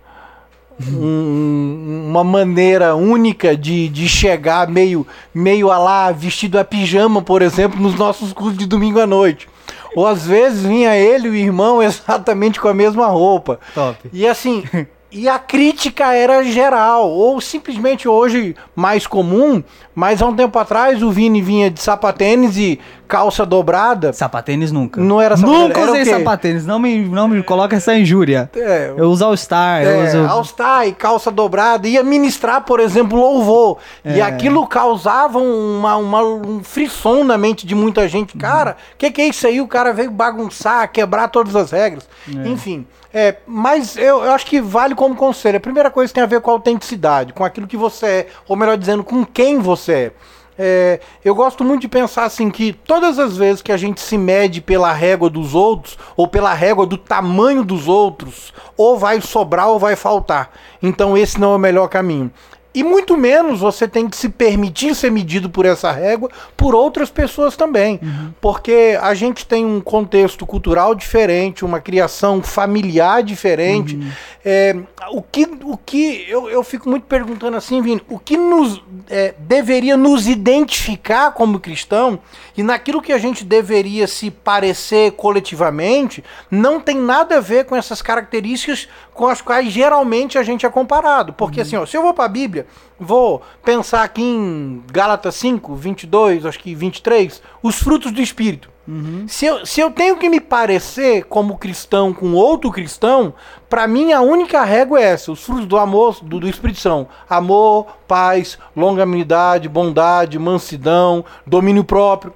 um, 0.80 2.06
uma 2.10 2.24
maneira 2.24 2.96
única 2.96 3.58
de, 3.58 3.90
de 3.90 4.08
chegar 4.08 4.68
meio, 4.68 5.08
meio 5.34 5.72
a 5.72 5.80
lá, 5.80 6.12
vestido 6.12 6.60
a 6.60 6.64
pijama, 6.64 7.24
por 7.24 7.42
exemplo, 7.42 7.82
nos 7.82 7.96
nossos 7.96 8.32
cursos 8.32 8.56
de 8.56 8.68
domingo 8.68 9.00
à 9.00 9.08
noite. 9.08 9.50
Ou 9.96 10.06
às 10.06 10.28
vezes 10.28 10.64
vinha 10.64 10.96
ele 10.96 11.28
e 11.28 11.32
o 11.32 11.36
irmão 11.36 11.82
exatamente 11.84 12.62
com 12.62 12.68
a 12.68 12.74
mesma 12.74 13.08
roupa. 13.08 13.60
Top. 13.74 14.08
E 14.14 14.28
assim, 14.28 14.64
e 15.12 15.30
a 15.30 15.38
crítica 15.38 16.14
era 16.14 16.44
geral, 16.44 17.10
ou 17.10 17.40
simplesmente 17.40 18.08
hoje 18.08 18.56
mais 18.76 19.06
comum, 19.06 19.64
mas 19.94 20.22
há 20.22 20.28
um 20.28 20.36
tempo 20.36 20.58
atrás 20.58 21.04
o 21.04 21.12
Vini 21.12 21.42
vinha 21.42 21.70
de 21.70 21.80
sapatênis 21.80 22.58
e 22.58 22.80
calça 23.14 23.46
dobrada. 23.46 24.12
Sapatênis 24.12 24.72
nunca. 24.72 25.00
Não 25.00 25.22
era 25.22 25.38
sapatênis. 25.38 25.68
Nunca 25.68 25.82
usei 25.92 26.06
sapatênis, 26.06 26.66
não 26.66 26.80
me, 26.80 27.06
não 27.06 27.28
me 27.28 27.44
coloca 27.44 27.76
essa 27.76 27.96
injúria. 27.96 28.50
É, 28.56 28.92
eu 28.98 29.08
uso 29.08 29.24
All-Star. 29.24 29.84
É, 29.84 30.08
uso... 30.08 30.28
All-Star 30.28 30.88
e 30.88 30.94
calça 30.94 31.30
dobrada. 31.30 31.88
Ia 31.88 32.02
ministrar, 32.02 32.62
por 32.62 32.80
exemplo, 32.80 33.20
louvor. 33.20 33.78
É. 34.04 34.18
E 34.18 34.22
aquilo 34.22 34.66
causava 34.66 35.38
uma, 35.38 35.96
uma, 35.96 36.24
um 36.24 36.64
frisson 36.64 37.24
na 37.24 37.38
mente 37.38 37.68
de 37.68 37.76
muita 37.76 38.08
gente. 38.08 38.36
Cara, 38.36 38.72
o 38.72 38.74
uhum. 38.74 38.80
que, 38.98 39.12
que 39.12 39.22
é 39.22 39.28
isso 39.28 39.46
aí? 39.46 39.62
O 39.62 39.68
cara 39.68 39.94
veio 39.94 40.10
bagunçar, 40.10 40.92
quebrar 40.92 41.28
todas 41.28 41.56
as 41.56 41.70
regras. 41.70 42.10
É. 42.28 42.48
Enfim. 42.48 42.88
É, 43.14 43.36
mas 43.46 43.96
eu, 43.96 44.24
eu, 44.24 44.32
acho 44.32 44.48
que 44.48 44.60
vale 44.60 44.96
como 44.96 45.16
conselho. 45.16 45.58
A 45.58 45.62
primeira 45.62 45.92
coisa 45.92 46.12
tem 46.12 46.24
a 46.24 46.26
ver 46.26 46.42
com 46.42 46.50
a 46.50 46.54
autenticidade, 46.54 47.32
com 47.32 47.46
aquilo 47.46 47.68
que 47.68 47.78
você 47.78 48.06
é, 48.06 48.28
ou 48.48 48.56
melhor 48.56 48.76
dizendo, 48.76 49.04
com 49.04 49.24
quem 49.24 49.60
você 49.60 49.94
é. 49.94 50.12
É, 50.58 51.00
eu 51.24 51.34
gosto 51.34 51.64
muito 51.64 51.82
de 51.82 51.88
pensar 51.88 52.26
assim 52.26 52.50
que 52.52 52.74
todas 52.74 53.18
as 53.18 53.36
vezes 53.38 53.62
que 53.62 53.72
a 53.72 53.78
gente 53.78 54.00
se 54.00 54.18
mede 54.18 54.62
pela 54.62 54.92
régua 54.92 55.30
dos 55.30 55.56
outros, 55.56 55.98
ou 56.16 56.28
pela 56.28 56.54
régua 56.54 56.86
do 56.86 56.98
tamanho 56.98 57.64
dos 57.64 57.88
outros, 57.88 58.54
ou 58.78 58.98
vai 58.98 59.20
sobrar 59.22 59.70
ou 59.70 59.80
vai 59.80 59.96
faltar. 59.96 60.52
Então 60.82 61.18
esse 61.18 61.40
não 61.40 61.54
é 61.54 61.56
o 61.56 61.60
melhor 61.60 61.88
caminho. 61.88 62.32
E 62.74 62.84
muito 62.84 63.16
menos 63.16 63.60
você 63.60 63.88
tem 63.88 64.10
que 64.10 64.18
se 64.18 64.30
permitir 64.30 64.96
ser 64.96 65.12
medido 65.12 65.50
por 65.50 65.66
essa 65.66 65.92
régua 65.92 66.30
por 66.58 66.74
outras 66.74 67.10
pessoas 67.10 67.56
também. 67.56 68.00
Uhum. 68.02 68.34
Porque 68.42 68.98
a 69.00 69.14
gente 69.14 69.46
tem 69.46 69.64
um 69.64 69.80
contexto 69.80 70.46
cultural 70.46 70.96
diferente, 70.96 71.64
uma 71.64 71.80
criação 71.80 72.42
familiar 72.42 73.22
diferente. 73.22 73.96
Uhum. 73.96 74.10
É, 74.44 74.76
o 75.12 75.22
que, 75.22 75.48
o 75.64 75.78
que 75.78 76.26
eu, 76.28 76.50
eu 76.50 76.64
fico 76.64 76.90
muito 76.90 77.04
perguntando 77.04 77.56
assim, 77.56 77.82
Vini, 77.82 78.02
o 78.10 78.18
que 78.18 78.36
nos 78.36 78.82
é, 79.10 79.36
deveria 79.38 79.96
nos 79.96 80.28
identificar 80.28 81.32
como 81.32 81.60
cristão 81.60 82.20
e 82.58 82.64
naquilo 82.64 83.02
que 83.02 83.14
a 83.14 83.18
gente 83.18 83.44
deveria 83.44 84.08
se 84.08 84.32
parecer 84.32 85.12
coletivamente 85.12 86.24
não 86.50 86.80
tem 86.80 86.98
nada 86.98 87.38
a 87.38 87.42
ver 87.42 87.66
com 87.66 87.76
essas 87.76 88.02
características 88.02 88.88
com 89.14 89.28
as 89.28 89.42
quais 89.42 89.72
geralmente 89.72 90.38
a 90.38 90.44
gente 90.44 90.66
é 90.66 90.70
comparado. 90.70 91.34
Porque 91.34 91.60
uhum. 91.60 91.66
assim, 91.66 91.76
ó, 91.76 91.86
se 91.86 91.96
eu 91.96 92.02
vou 92.02 92.14
para 92.14 92.26
a 92.26 92.30
Bíblia, 92.30 92.66
vou 93.00 93.42
pensar 93.64 94.04
aqui 94.04 94.24
em 94.24 94.84
Gálatas 94.92 95.36
5, 95.36 95.76
22, 95.76 96.46
acho 96.46 96.60
que 96.60 96.74
23, 96.74 97.42
os 97.62 97.76
frutos 97.76 98.12
do 98.12 98.22
Espírito. 98.22 98.74
Uhum. 98.86 99.26
Se, 99.30 99.46
eu, 99.46 99.66
se 99.66 99.80
eu 99.80 99.92
tenho 99.92 100.18
que 100.18 100.28
me 100.28 100.42
parecer 100.42 101.24
como 101.26 101.58
cristão 101.58 102.14
com 102.14 102.34
outro 102.34 102.70
cristão, 102.70 103.34
para 103.70 103.88
mim 103.88 104.12
a 104.12 104.20
única 104.20 104.62
régua 104.64 105.00
é 105.00 105.04
essa: 105.04 105.32
os 105.32 105.42
frutos 105.42 105.66
do 105.66 105.78
amor, 105.78 106.20
do, 106.22 106.40
do 106.40 106.50
Espírito 106.50 106.80
são 106.80 107.08
amor, 107.30 107.88
paz, 108.08 108.58
longanimidade, 108.76 109.70
bondade, 109.70 110.38
mansidão, 110.38 111.24
domínio 111.48 111.84
próprio. 111.84 112.34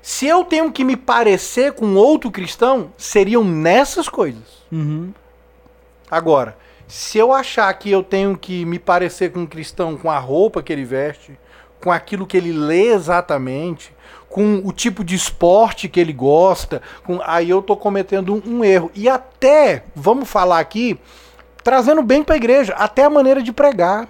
Se 0.00 0.26
eu 0.26 0.44
tenho 0.44 0.70
que 0.70 0.84
me 0.84 0.96
parecer 0.96 1.72
com 1.72 1.96
outro 1.96 2.30
cristão, 2.30 2.92
seriam 2.96 3.42
nessas 3.42 4.08
coisas. 4.08 4.62
Uhum. 4.70 5.12
Agora, 6.10 6.56
se 6.86 7.18
eu 7.18 7.32
achar 7.32 7.72
que 7.74 7.90
eu 7.90 8.02
tenho 8.02 8.36
que 8.36 8.64
me 8.64 8.78
parecer 8.78 9.30
com 9.30 9.40
um 9.40 9.46
cristão 9.46 9.96
com 9.96 10.10
a 10.10 10.18
roupa 10.18 10.62
que 10.62 10.72
ele 10.72 10.84
veste, 10.84 11.38
com 11.80 11.92
aquilo 11.92 12.26
que 12.26 12.36
ele 12.36 12.52
lê 12.52 12.92
exatamente, 12.92 13.92
com 14.28 14.62
o 14.64 14.72
tipo 14.72 15.04
de 15.04 15.14
esporte 15.14 15.88
que 15.88 16.00
ele 16.00 16.12
gosta, 16.12 16.82
com, 17.04 17.20
aí 17.24 17.50
eu 17.50 17.60
estou 17.60 17.76
cometendo 17.76 18.42
um, 18.46 18.64
erro. 18.64 18.90
E 18.94 19.08
até, 19.08 19.84
vamos 19.94 20.28
falar 20.28 20.58
aqui, 20.58 20.98
trazendo 21.62 22.02
bem 22.02 22.22
para 22.22 22.34
a 22.34 22.38
igreja, 22.38 22.74
até 22.74 23.04
a 23.04 23.10
maneira 23.10 23.42
de 23.42 23.52
pregar. 23.52 24.08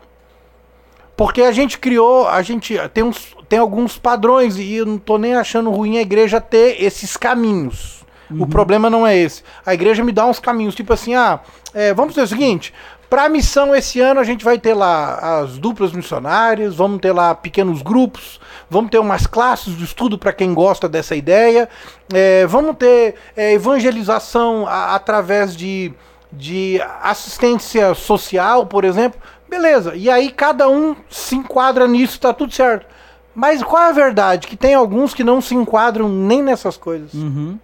Porque 1.17 1.43
a 1.43 1.51
gente 1.51 1.79
criou, 1.79 2.29
a 2.29 2.43
gente 2.43 2.77
tem, 2.95 3.03
uns, 3.03 3.37
tem 3.49 3.59
alguns 3.59 3.99
padrões 3.99 4.57
e 4.57 4.75
eu 4.75 4.87
não 4.87 4.97
estou 4.97 5.19
nem 5.19 5.35
achando 5.35 5.71
ruim 5.71 5.99
a 5.99 6.03
igreja 6.03 6.41
ter 6.41 6.81
esses 6.81 7.17
caminhos. 7.17 7.98
Uhum. 8.31 8.43
O 8.43 8.47
problema 8.47 8.91
não 8.91 9.07
é 9.07 9.17
esse. 9.17 9.43
A 9.65 9.75
igreja 9.75 10.05
me 10.05 10.13
dá 10.13 10.27
uns 10.27 10.39
caminhos, 10.39 10.75
tipo 10.75 10.93
assim, 10.93 11.15
ah, 11.15 11.41
é, 11.75 11.95
vamos 11.95 12.15
fazer 12.15 12.27
o 12.27 12.29
seguinte, 12.29 12.73
para 13.09 13.25
a 13.25 13.29
missão 13.29 13.75
esse 13.75 14.01
ano 14.01 14.21
a 14.21 14.25
gente 14.25 14.45
vai 14.45 14.59
ter 14.59 14.75
lá 14.75 15.41
as 15.41 15.57
duplas 15.57 15.93
missionárias, 15.93 16.75
vamos 16.75 17.01
ter 17.01 17.13
lá 17.13 17.35
pequenos 17.35 17.81
grupos, 17.81 18.39
vamos 18.69 18.91
ter 18.91 18.99
umas 18.99 19.27
classes 19.27 19.75
de 19.77 19.85
estudo 19.85 20.19
para 20.19 20.33
quem 20.33 20.53
gosta 20.53 20.89
dessa 20.89 21.17
ideia, 21.17 21.71
é, 22.13 22.47
vamos 22.47 22.77
ter 22.77 23.15
é, 23.35 23.55
evangelização 23.55 24.67
a, 24.67 24.95
através 24.95 25.57
de, 25.57 25.93
de 26.31 26.81
assistência 27.03 27.95
social, 27.95 28.67
por 28.67 28.85
exemplo. 28.85 29.19
Beleza, 29.49 29.95
e 29.97 30.11
aí 30.11 30.31
cada 30.31 30.69
um 30.69 30.95
se 31.09 31.35
enquadra 31.35 31.89
nisso, 31.89 32.21
tá 32.21 32.35
tudo 32.35 32.53
certo. 32.53 32.87
Mas 33.35 33.63
qual 33.63 33.85
é 33.85 33.89
a 33.89 33.93
verdade? 33.93 34.47
Que 34.47 34.57
tem 34.57 34.75
alguns 34.75 35.15
que 35.15 35.25
não 35.25 35.41
se 35.41 35.55
enquadram 35.55 36.09
nem 36.09 36.43
nessas 36.43 36.77
coisas. 36.77 37.15
Uhum. 37.15 37.59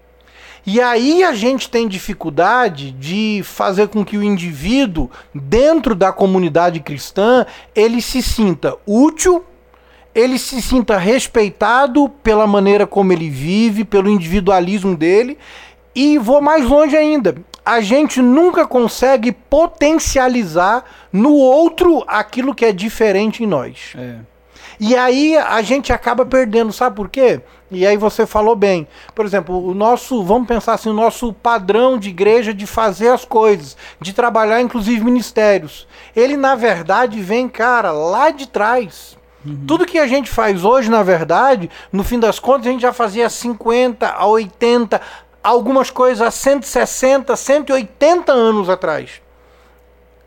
E 0.67 0.81
aí 0.81 1.23
a 1.23 1.35
gente 1.35 1.69
tem 1.69 1.87
dificuldade 1.87 2.91
de 2.93 3.43
fazer 3.45 3.89
com 3.89 4.05
que 4.05 4.17
o 4.17 4.23
indivíduo, 4.23 5.11
dentro 5.35 5.95
da 5.95 6.11
comunidade 6.11 6.81
cristã, 6.81 7.45
ele 7.75 8.01
se 8.01 8.23
sinta 8.23 8.75
útil, 8.87 9.45
ele 10.15 10.39
se 10.39 10.63
sinta 10.63 10.97
respeitado 10.97 12.09
pela 12.23 12.47
maneira 12.47 12.87
como 12.87 13.13
ele 13.13 13.29
vive, 13.29 13.85
pelo 13.85 14.09
individualismo 14.09 14.97
dele. 14.97 15.37
E 15.95 16.19
vou 16.19 16.41
mais 16.41 16.65
longe 16.65 16.97
ainda. 16.97 17.37
A 17.65 17.81
gente 17.81 18.21
nunca 18.23 18.67
consegue 18.67 19.33
potencializar 19.33 20.85
no 21.13 21.35
outro 21.35 22.05
aquilo 22.07 22.55
que 22.55 22.65
é 22.65 22.73
diferente 22.73 23.43
em 23.45 23.47
nós. 23.47 23.93
É. 23.97 24.34
E 24.79 24.97
aí 24.97 25.37
a 25.37 25.63
gente 25.63 25.93
acaba 25.93 26.27
perdendo, 26.27 26.73
sabe 26.73 26.97
por 26.97 27.09
quê? 27.09 27.41
E 27.71 27.87
aí 27.87 27.97
você 27.97 28.27
falou 28.27 28.55
bem. 28.55 28.87
Por 29.15 29.25
exemplo, 29.25 29.67
o 29.67 29.75
nosso, 29.75 30.23
vamos 30.23 30.47
pensar 30.49 30.75
assim, 30.75 30.89
o 30.89 30.95
nosso 30.95 31.33
padrão 31.33 31.99
de 31.99 32.09
igreja 32.09 32.55
de 32.55 32.67
fazer 32.67 33.09
as 33.09 33.25
coisas, 33.25 33.77
de 34.01 34.13
trabalhar 34.13 34.61
inclusive 34.61 35.05
ministérios. 35.05 35.87
Ele 36.15 36.37
na 36.37 36.55
verdade 36.55 37.21
vem, 37.21 37.49
cara, 37.49 37.93
lá 37.93 38.31
de 38.31 38.49
trás. 38.49 39.17
Uhum. 39.45 39.65
Tudo 39.67 39.87
que 39.87 39.99
a 39.99 40.07
gente 40.07 40.31
faz 40.31 40.65
hoje, 40.65 40.91
na 40.91 41.03
verdade, 41.03 41.71
no 41.93 42.03
fim 42.03 42.19
das 42.19 42.39
contas, 42.39 42.67
a 42.67 42.71
gente 42.71 42.83
já 42.83 42.93
fazia 42.93 43.29
50 43.29 44.09
a 44.09 44.27
80, 44.27 45.01
algumas 45.43 45.91
coisas 45.91 46.27
a 46.27 46.31
160, 46.31 47.37
180 47.37 48.33
anos 48.33 48.71
atrás 48.71 49.24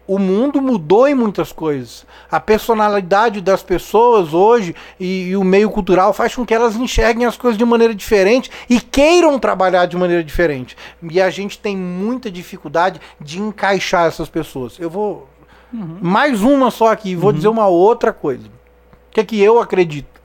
o 0.08 0.18
mundo 0.18 0.62
mudou 0.62 1.08
em 1.08 1.14
muitas 1.14 1.52
coisas. 1.52 2.06
A 2.32 2.40
personalidade 2.40 3.42
das 3.42 3.62
pessoas 3.62 4.34
hoje 4.34 4.74
e, 5.00 5.28
e, 5.30 5.38
o 5.38 5.44
meio 5.44 5.70
cultural 5.70 6.14
faz 6.14 6.34
com 6.34 6.46
que 6.46 6.54
elas 6.54 6.76
enxerguem 6.78 7.26
as 7.26 7.36
coisas 7.36 7.58
de 7.58 7.66
maneira 7.66 7.94
diferente 7.94 8.50
e 8.70 8.80
queiram 8.80 9.38
trabalhar 9.38 9.86
de 9.86 9.98
maneira 9.98 10.24
diferente. 10.24 10.78
E 11.12 11.22
a 11.22 11.30
gente 11.30 11.60
tem 11.60 11.76
muita 11.76 12.32
dificuldade 12.32 13.02
de 13.20 13.40
encaixar 13.40 14.08
essas 14.08 14.30
pessoas. 14.30 14.80
Eu 14.80 14.90
vou. 14.90 15.28
Uhum. 15.74 15.98
Mais 16.02 16.42
uma 16.42 16.72
só 16.72 16.92
aqui, 16.94 17.14
vou 17.14 17.30
uhum. 17.30 17.36
dizer 17.36 17.50
uma 17.50 17.68
outra 17.68 18.14
coisa. 18.14 18.48
O 18.48 19.12
que 19.12 19.20
é 19.20 19.24
que 19.26 19.42
eu 19.42 19.60
acredito? 19.60 20.22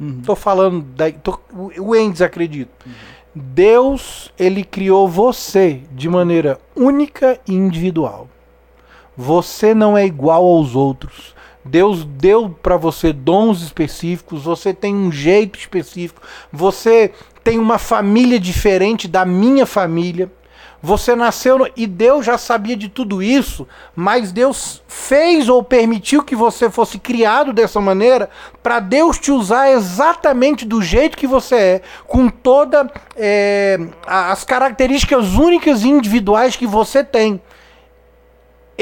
Estou 0.00 0.34
uhum. 0.34 0.40
falando. 0.40 0.82
Da, 0.82 1.10
tô, 1.10 1.38
o 1.78 1.94
Endes 1.94 2.22
acredita. 2.22 2.72
Uhum. 2.86 2.92
Deus, 3.34 4.32
ele 4.38 4.64
criou 4.64 5.08
você 5.08 5.82
de 5.90 6.08
maneira 6.08 6.58
única 6.74 7.38
e 7.46 7.54
individual. 7.54 8.28
Você 9.16 9.74
não 9.74 9.96
é 9.96 10.06
igual 10.06 10.44
aos 10.44 10.74
outros. 10.74 11.34
Deus 11.64 12.04
deu 12.04 12.50
para 12.50 12.76
você 12.76 13.12
dons 13.12 13.62
específicos, 13.62 14.42
você 14.44 14.74
tem 14.74 14.94
um 14.94 15.12
jeito 15.12 15.58
específico, 15.58 16.20
você 16.52 17.12
tem 17.44 17.58
uma 17.58 17.78
família 17.78 18.38
diferente 18.38 19.06
da 19.06 19.24
minha 19.24 19.64
família. 19.64 20.30
Você 20.84 21.14
nasceu 21.14 21.58
no... 21.58 21.68
e 21.76 21.86
Deus 21.86 22.26
já 22.26 22.36
sabia 22.36 22.76
de 22.76 22.88
tudo 22.88 23.22
isso, 23.22 23.68
mas 23.94 24.32
Deus 24.32 24.82
fez 24.88 25.48
ou 25.48 25.62
permitiu 25.62 26.24
que 26.24 26.34
você 26.34 26.68
fosse 26.68 26.98
criado 26.98 27.52
dessa 27.52 27.80
maneira 27.80 28.28
para 28.60 28.80
Deus 28.80 29.16
te 29.16 29.30
usar 29.30 29.70
exatamente 29.70 30.64
do 30.64 30.82
jeito 30.82 31.16
que 31.16 31.26
você 31.28 31.54
é, 31.54 31.82
com 32.08 32.28
todas 32.28 32.88
é, 33.16 33.78
as 34.04 34.42
características 34.42 35.34
únicas 35.34 35.84
e 35.84 35.88
individuais 35.88 36.56
que 36.56 36.66
você 36.66 37.04
tem. 37.04 37.40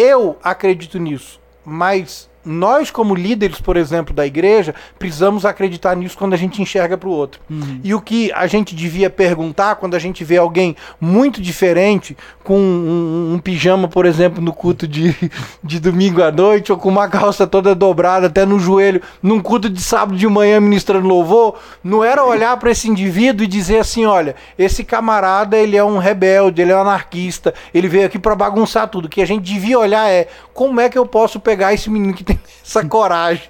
Eu 0.02 0.38
acredito 0.42 0.98
nisso, 0.98 1.38
mas 1.62 2.29
nós, 2.50 2.90
como 2.90 3.14
líderes, 3.14 3.60
por 3.60 3.76
exemplo, 3.76 4.12
da 4.12 4.26
igreja, 4.26 4.74
precisamos 4.98 5.44
acreditar 5.44 5.96
nisso 5.96 6.18
quando 6.18 6.34
a 6.34 6.36
gente 6.36 6.60
enxerga 6.60 6.98
para 6.98 7.08
o 7.08 7.12
outro. 7.12 7.40
Uhum. 7.48 7.80
E 7.84 7.94
o 7.94 8.00
que 8.00 8.32
a 8.32 8.46
gente 8.48 8.74
devia 8.74 9.08
perguntar 9.08 9.76
quando 9.76 9.94
a 9.94 9.98
gente 9.98 10.24
vê 10.24 10.36
alguém 10.36 10.74
muito 11.00 11.40
diferente, 11.40 12.16
com 12.42 12.58
um, 12.58 13.34
um, 13.34 13.38
pijama, 13.38 13.86
por 13.86 14.04
exemplo, 14.04 14.42
no 14.42 14.52
culto 14.52 14.88
de, 14.88 15.14
de 15.62 15.78
domingo 15.78 16.22
à 16.22 16.32
noite, 16.32 16.72
ou 16.72 16.78
com 16.78 16.88
uma 16.88 17.08
calça 17.08 17.46
toda 17.46 17.74
dobrada 17.74 18.26
até 18.26 18.44
no 18.44 18.58
joelho, 18.58 19.00
num 19.22 19.40
culto 19.40 19.70
de 19.70 19.80
sábado 19.80 20.18
de 20.18 20.26
manhã 20.26 20.60
ministrando 20.60 21.06
louvor, 21.06 21.56
não 21.84 22.02
era 22.02 22.24
olhar 22.24 22.56
para 22.56 22.72
esse 22.72 22.88
indivíduo 22.88 23.44
e 23.44 23.46
dizer 23.46 23.78
assim: 23.78 24.04
olha, 24.04 24.34
esse 24.58 24.82
camarada 24.82 25.56
ele 25.56 25.76
é 25.76 25.84
um 25.84 25.98
rebelde, 25.98 26.62
ele 26.62 26.72
é 26.72 26.76
um 26.76 26.80
anarquista, 26.80 27.54
ele 27.72 27.86
veio 27.86 28.06
aqui 28.06 28.18
para 28.18 28.34
bagunçar 28.34 28.88
tudo. 28.88 29.04
O 29.04 29.08
que 29.08 29.22
a 29.22 29.26
gente 29.26 29.44
devia 29.44 29.78
olhar 29.78 30.10
é 30.10 30.26
como 30.52 30.80
é 30.80 30.88
que 30.88 30.98
eu 30.98 31.06
posso 31.06 31.38
pegar 31.38 31.72
esse 31.72 31.88
menino 31.88 32.12
que 32.12 32.24
tem 32.24 32.39
essa 32.64 32.84
coragem. 32.84 33.44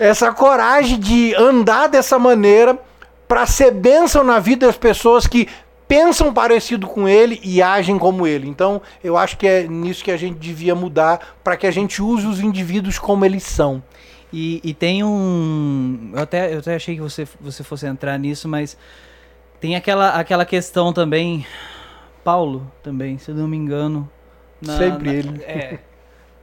Essa 0.00 0.32
coragem 0.32 0.98
de 0.98 1.34
andar 1.36 1.88
dessa 1.88 2.18
maneira 2.18 2.78
para 3.28 3.46
ser 3.46 3.70
bênção 3.70 4.24
na 4.24 4.38
vida 4.38 4.66
das 4.66 4.76
pessoas 4.76 5.26
que 5.26 5.48
pensam 5.88 6.32
parecido 6.32 6.86
com 6.86 7.08
ele 7.08 7.40
e 7.42 7.62
agem 7.62 7.98
como 7.98 8.26
ele. 8.26 8.48
Então, 8.48 8.82
eu 9.02 9.16
acho 9.16 9.36
que 9.36 9.46
é 9.46 9.66
nisso 9.66 10.02
que 10.02 10.10
a 10.10 10.16
gente 10.16 10.38
devia 10.38 10.74
mudar 10.74 11.36
para 11.44 11.56
que 11.56 11.66
a 11.66 11.70
gente 11.70 12.02
use 12.02 12.26
os 12.26 12.40
indivíduos 12.40 12.98
como 12.98 13.24
eles 13.24 13.42
são. 13.42 13.82
E, 14.32 14.60
e 14.64 14.74
tem 14.74 15.04
um. 15.04 16.10
Eu 16.12 16.22
até, 16.22 16.54
eu 16.54 16.58
até 16.58 16.74
achei 16.74 16.96
que 16.96 17.00
você, 17.00 17.26
você 17.40 17.62
fosse 17.62 17.86
entrar 17.86 18.18
nisso, 18.18 18.48
mas 18.48 18.76
tem 19.60 19.76
aquela, 19.76 20.10
aquela 20.10 20.44
questão 20.44 20.92
também. 20.92 21.46
Paulo 22.24 22.70
também, 22.82 23.18
se 23.18 23.30
eu 23.30 23.36
não 23.36 23.46
me 23.46 23.56
engano. 23.56 24.10
Na, 24.60 24.78
Sempre 24.78 25.10
na, 25.10 25.14
ele. 25.14 25.42
É, 25.44 25.78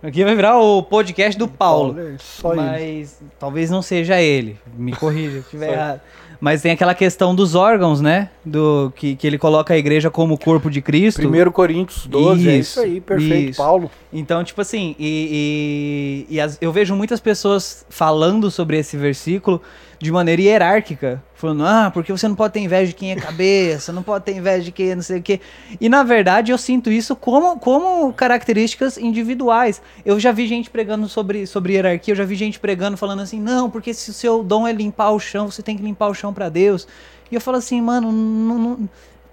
Aqui 0.04 0.22
vai 0.26 0.36
virar 0.36 0.60
o 0.60 0.84
podcast 0.84 1.40
do 1.40 1.48
Paulo. 1.48 1.98
É 1.98 2.18
só 2.20 2.54
mas 2.54 3.22
ele. 3.22 3.32
talvez 3.40 3.72
não 3.72 3.82
seja 3.82 4.22
ele. 4.22 4.60
Me 4.78 4.92
corrija 4.92 5.36
se 5.36 5.40
estiver 5.40 5.72
errado. 5.72 6.02
Mas 6.42 6.62
tem 6.62 6.74
aquela 6.74 6.94
questão 6.94 7.34
dos 7.34 7.56
órgãos, 7.56 8.02
né? 8.02 8.30
Do 8.44 8.92
que, 8.98 9.16
que 9.16 9.26
ele 9.26 9.38
coloca 9.38 9.74
a 9.74 9.78
igreja 9.78 10.12
como 10.12 10.38
corpo 10.38 10.70
de 10.70 10.82
Cristo. 10.82 11.26
1 11.26 11.52
Coríntios 11.54 12.06
12, 12.06 12.42
isso, 12.42 12.50
é 12.50 12.58
isso 12.58 12.80
aí, 12.82 13.00
perfeito, 13.00 13.52
isso. 13.52 13.58
Paulo. 13.58 13.90
Então, 14.12 14.44
tipo 14.44 14.60
assim, 14.60 14.94
e, 15.00 16.26
e, 16.30 16.36
e 16.36 16.42
as, 16.42 16.58
eu 16.60 16.74
vejo 16.74 16.94
muitas 16.98 17.22
pessoas 17.22 17.86
falando 17.88 18.52
sobre 18.52 18.78
esse 18.78 18.98
versículo 18.98 19.62
de 20.04 20.12
maneira 20.12 20.42
hierárquica, 20.42 21.24
falando, 21.34 21.66
ah, 21.66 21.90
porque 21.94 22.12
você 22.12 22.28
não 22.28 22.36
pode 22.36 22.54
ter 22.54 22.60
inveja 22.60 22.88
de 22.88 22.94
quem 22.94 23.14
é 23.14 23.16
cabeça, 23.16 23.94
não 23.94 24.04
pode 24.04 24.26
ter 24.26 24.36
inveja 24.36 24.66
de 24.66 24.70
quem 24.70 24.90
é 24.90 24.96
não 24.96 25.02
sei 25.02 25.20
o 25.20 25.24
quê. 25.24 25.40
E 25.80 25.88
na 25.88 26.04
verdade 26.04 26.52
eu 26.52 26.58
sinto 26.58 26.92
isso 26.92 27.16
como, 27.16 27.58
como 27.58 28.12
características 28.12 28.98
individuais. 28.98 29.82
Eu 30.06 30.20
já 30.20 30.34
vi 30.34 30.46
gente 30.46 30.70
pregando 30.70 31.08
sobre, 31.08 31.48
sobre 31.48 31.76
hierarquia, 31.76 32.12
eu 32.12 32.18
já 32.18 32.26
vi 32.26 32.36
gente 32.36 32.60
pregando 32.60 32.98
falando 32.98 33.22
assim, 33.22 33.40
não, 33.40 33.70
porque 33.70 33.94
se 33.94 34.10
o 34.10 34.14
seu 34.14 34.44
dom 34.44 34.68
é 34.68 34.74
limpar 34.74 35.12
o 35.12 35.20
chão, 35.22 35.50
você 35.50 35.64
tem 35.64 35.78
que 35.78 35.84
limpar 35.84 36.10
o 36.10 36.14
chão 36.14 36.34
para 36.34 36.50
Deus. 36.50 36.86
E 37.32 37.36
eu 37.36 37.40
falo 37.40 37.56
assim, 37.56 37.82
mano, 37.82 38.12
não, 38.12 38.60
não, 38.60 38.90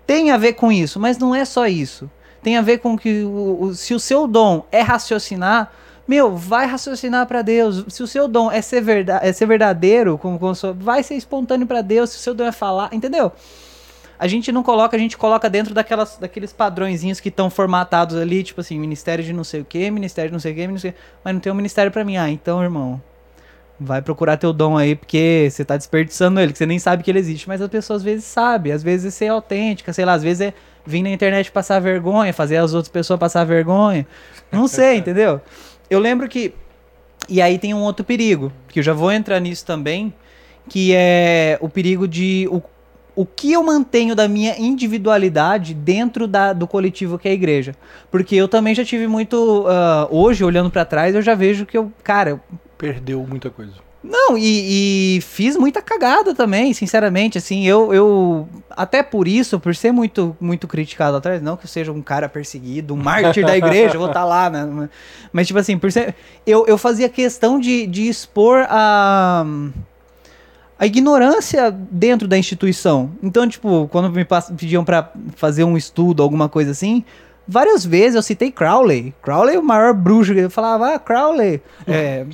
tem 0.07 0.31
a 0.31 0.37
ver 0.37 0.53
com 0.53 0.71
isso, 0.71 1.01
mas 1.01 1.19
não 1.19 1.35
é 1.35 1.45
só 1.45 1.67
isso. 1.67 2.09
Tem 2.45 2.57
a 2.57 2.63
ver 2.63 2.79
com 2.79 2.97
que 2.97 3.25
o, 3.25 3.59
o 3.61 3.75
se 3.75 3.93
o 3.93 3.99
seu 3.99 4.29
dom 4.29 4.65
é 4.71 4.83
raciocinar, 4.83 5.73
meu, 6.11 6.37
vai 6.37 6.67
raciocinar 6.67 7.25
para 7.25 7.41
Deus. 7.41 7.85
Se 7.87 8.03
o 8.03 8.07
seu 8.07 8.27
dom 8.27 8.51
é 8.51 8.61
ser, 8.61 8.81
verdade, 8.81 9.25
é 9.25 9.33
ser 9.33 9.47
verdadeiro, 9.47 10.19
como, 10.19 10.41
como 10.41 10.53
vai 10.75 11.05
ser 11.05 11.15
espontâneo 11.15 11.69
para 11.69 11.83
Deus. 11.83 12.11
Se 12.11 12.17
o 12.17 12.21
seu 12.21 12.35
dom 12.35 12.47
é 12.47 12.51
falar, 12.51 12.91
entendeu? 12.93 13.31
A 14.19 14.27
gente 14.27 14.51
não 14.51 14.65
coloca, 14.65 14.97
a 14.97 14.99
gente 14.99 15.17
coloca 15.17 15.49
dentro 15.49 15.73
daquelas, 15.73 16.19
daqueles 16.19 16.53
padrõezinhos 16.53 17.21
que 17.21 17.29
estão 17.29 17.49
formatados 17.49 18.17
ali, 18.17 18.43
tipo 18.43 18.61
assim, 18.61 18.77
ministério 18.77 19.23
de 19.23 19.33
não 19.33 19.45
sei 19.45 19.61
o 19.61 19.65
que, 19.65 19.89
ministério 19.89 20.31
de 20.31 20.33
não 20.33 20.41
sei 20.41 20.51
o 20.51 20.55
que, 20.57 20.95
mas 21.23 21.33
não 21.33 21.41
tem 21.41 21.53
um 21.53 21.55
ministério 21.55 21.93
para 21.93 22.05
mim. 22.05 22.17
Ah, 22.17 22.29
então, 22.29 22.61
irmão, 22.61 23.01
vai 23.79 24.03
procurar 24.03 24.37
teu 24.37 24.53
dom 24.53 24.77
aí, 24.77 24.97
porque 24.97 25.49
você 25.49 25.65
tá 25.65 25.77
desperdiçando 25.77 26.41
ele, 26.41 26.51
que 26.51 26.59
você 26.59 26.67
nem 26.67 26.81
sabe 26.81 27.05
que 27.05 27.11
ele 27.13 27.21
existe, 27.21 27.47
mas 27.47 27.63
a 27.63 27.69
pessoa 27.69 27.97
às 27.97 28.03
vezes 28.03 28.25
sabe, 28.25 28.73
às 28.73 28.83
vezes 28.83 29.07
é 29.07 29.11
ser 29.17 29.29
autêntica, 29.29 29.93
sei 29.93 30.05
lá, 30.05 30.15
às 30.15 30.25
vezes 30.25 30.41
é 30.41 30.55
vir 30.85 31.03
na 31.03 31.11
internet 31.11 31.53
passar 31.53 31.79
vergonha, 31.79 32.35
fazer 32.35 32.57
as 32.57 32.75
outras 32.75 32.91
pessoas 32.91 33.21
passar 33.21 33.45
vergonha. 33.45 34.05
Não 34.51 34.67
sei, 34.67 34.97
entendeu? 34.99 35.41
Eu 35.91 35.99
lembro 35.99 36.29
que. 36.29 36.55
E 37.29 37.43
aí 37.43 37.59
tem 37.59 37.75
um 37.75 37.83
outro 37.83 38.05
perigo, 38.05 38.53
que 38.69 38.79
eu 38.79 38.83
já 38.83 38.93
vou 38.93 39.13
entrar 39.13 39.39
nisso 39.41 39.67
também, 39.67 40.15
que 40.69 40.93
é 40.95 41.59
o 41.61 41.69
perigo 41.69 42.07
de. 42.07 42.49
O, 42.51 42.63
o 43.17 43.27
que 43.27 43.53
eu 43.53 43.63
mantenho 43.63 44.15
da 44.15 44.29
minha 44.29 44.57
individualidade 44.59 45.75
dentro 45.75 46.27
da, 46.29 46.53
do 46.53 46.67
coletivo 46.67 47.19
que 47.19 47.29
é 47.29 47.33
a 47.33 47.35
igreja. 47.35 47.75
Porque 48.11 48.37
eu 48.37 48.47
também 48.47 48.75
já 48.75 48.85
tive 48.85 49.09
muito. 49.09 49.67
Uh, 49.67 50.07
hoje, 50.11 50.45
olhando 50.45 50.71
para 50.71 50.85
trás, 50.85 51.15
eu 51.15 51.23
já 51.23 51.35
vejo 51.35 51.67
que 51.67 51.77
eu. 51.77 51.93
Cara. 52.05 52.41
Perdeu 52.79 53.27
muita 53.27 53.51
coisa. 53.51 53.90
Não, 54.03 54.37
e, 54.37 55.19
e, 55.19 55.21
fiz 55.21 55.57
muita 55.59 55.83
cagada 55.83 56.35
também, 56.35 56.73
sinceramente, 56.73 57.37
assim, 57.37 57.67
eu, 57.67 57.93
eu, 57.93 58.49
até 58.71 59.03
por 59.03 59.29
isso, 59.29 59.61
por 59.61 59.77
ser 59.77 59.93
muito, 59.93 60.35
muito 60.41 60.67
criticado 60.67 61.19
atrás, 61.19 61.43
não 61.43 61.55
que 61.55 61.67
eu 61.67 61.69
seja 61.69 61.93
um 61.93 62.01
cara 62.01 62.27
perseguido, 62.27 62.95
um 62.95 62.97
mártir 62.97 63.45
da 63.45 63.55
igreja, 63.55 63.99
vou 63.99 64.07
estar 64.07 64.21
tá 64.21 64.25
lá, 64.25 64.49
né, 64.49 64.89
mas 65.31 65.47
tipo 65.47 65.59
assim, 65.59 65.77
por 65.77 65.93
ser, 65.93 66.15
eu, 66.47 66.67
eu 66.67 66.79
fazia 66.79 67.11
questão 67.11 67.61
de, 67.61 67.87
de 67.87 68.09
expor 68.09 68.67
a, 68.71 69.45
a 70.79 70.87
ignorância 70.87 71.71
dentro 71.71 72.27
da 72.27 72.39
instituição, 72.39 73.11
então, 73.23 73.47
tipo, 73.47 73.87
quando 73.89 74.11
me 74.11 74.27
pediam 74.57 74.83
para 74.83 75.13
fazer 75.37 75.65
um 75.65 75.77
estudo, 75.77 76.23
alguma 76.23 76.49
coisa 76.49 76.71
assim, 76.71 77.05
várias 77.47 77.85
vezes 77.85 78.15
eu 78.15 78.23
citei 78.23 78.51
Crowley, 78.51 79.13
Crowley 79.21 79.57
é 79.57 79.59
o 79.59 79.63
maior 79.63 79.93
bruxo, 79.93 80.33
eu 80.33 80.49
falava, 80.49 80.95
ah, 80.95 80.99
Crowley, 80.99 81.61
é 81.87 82.25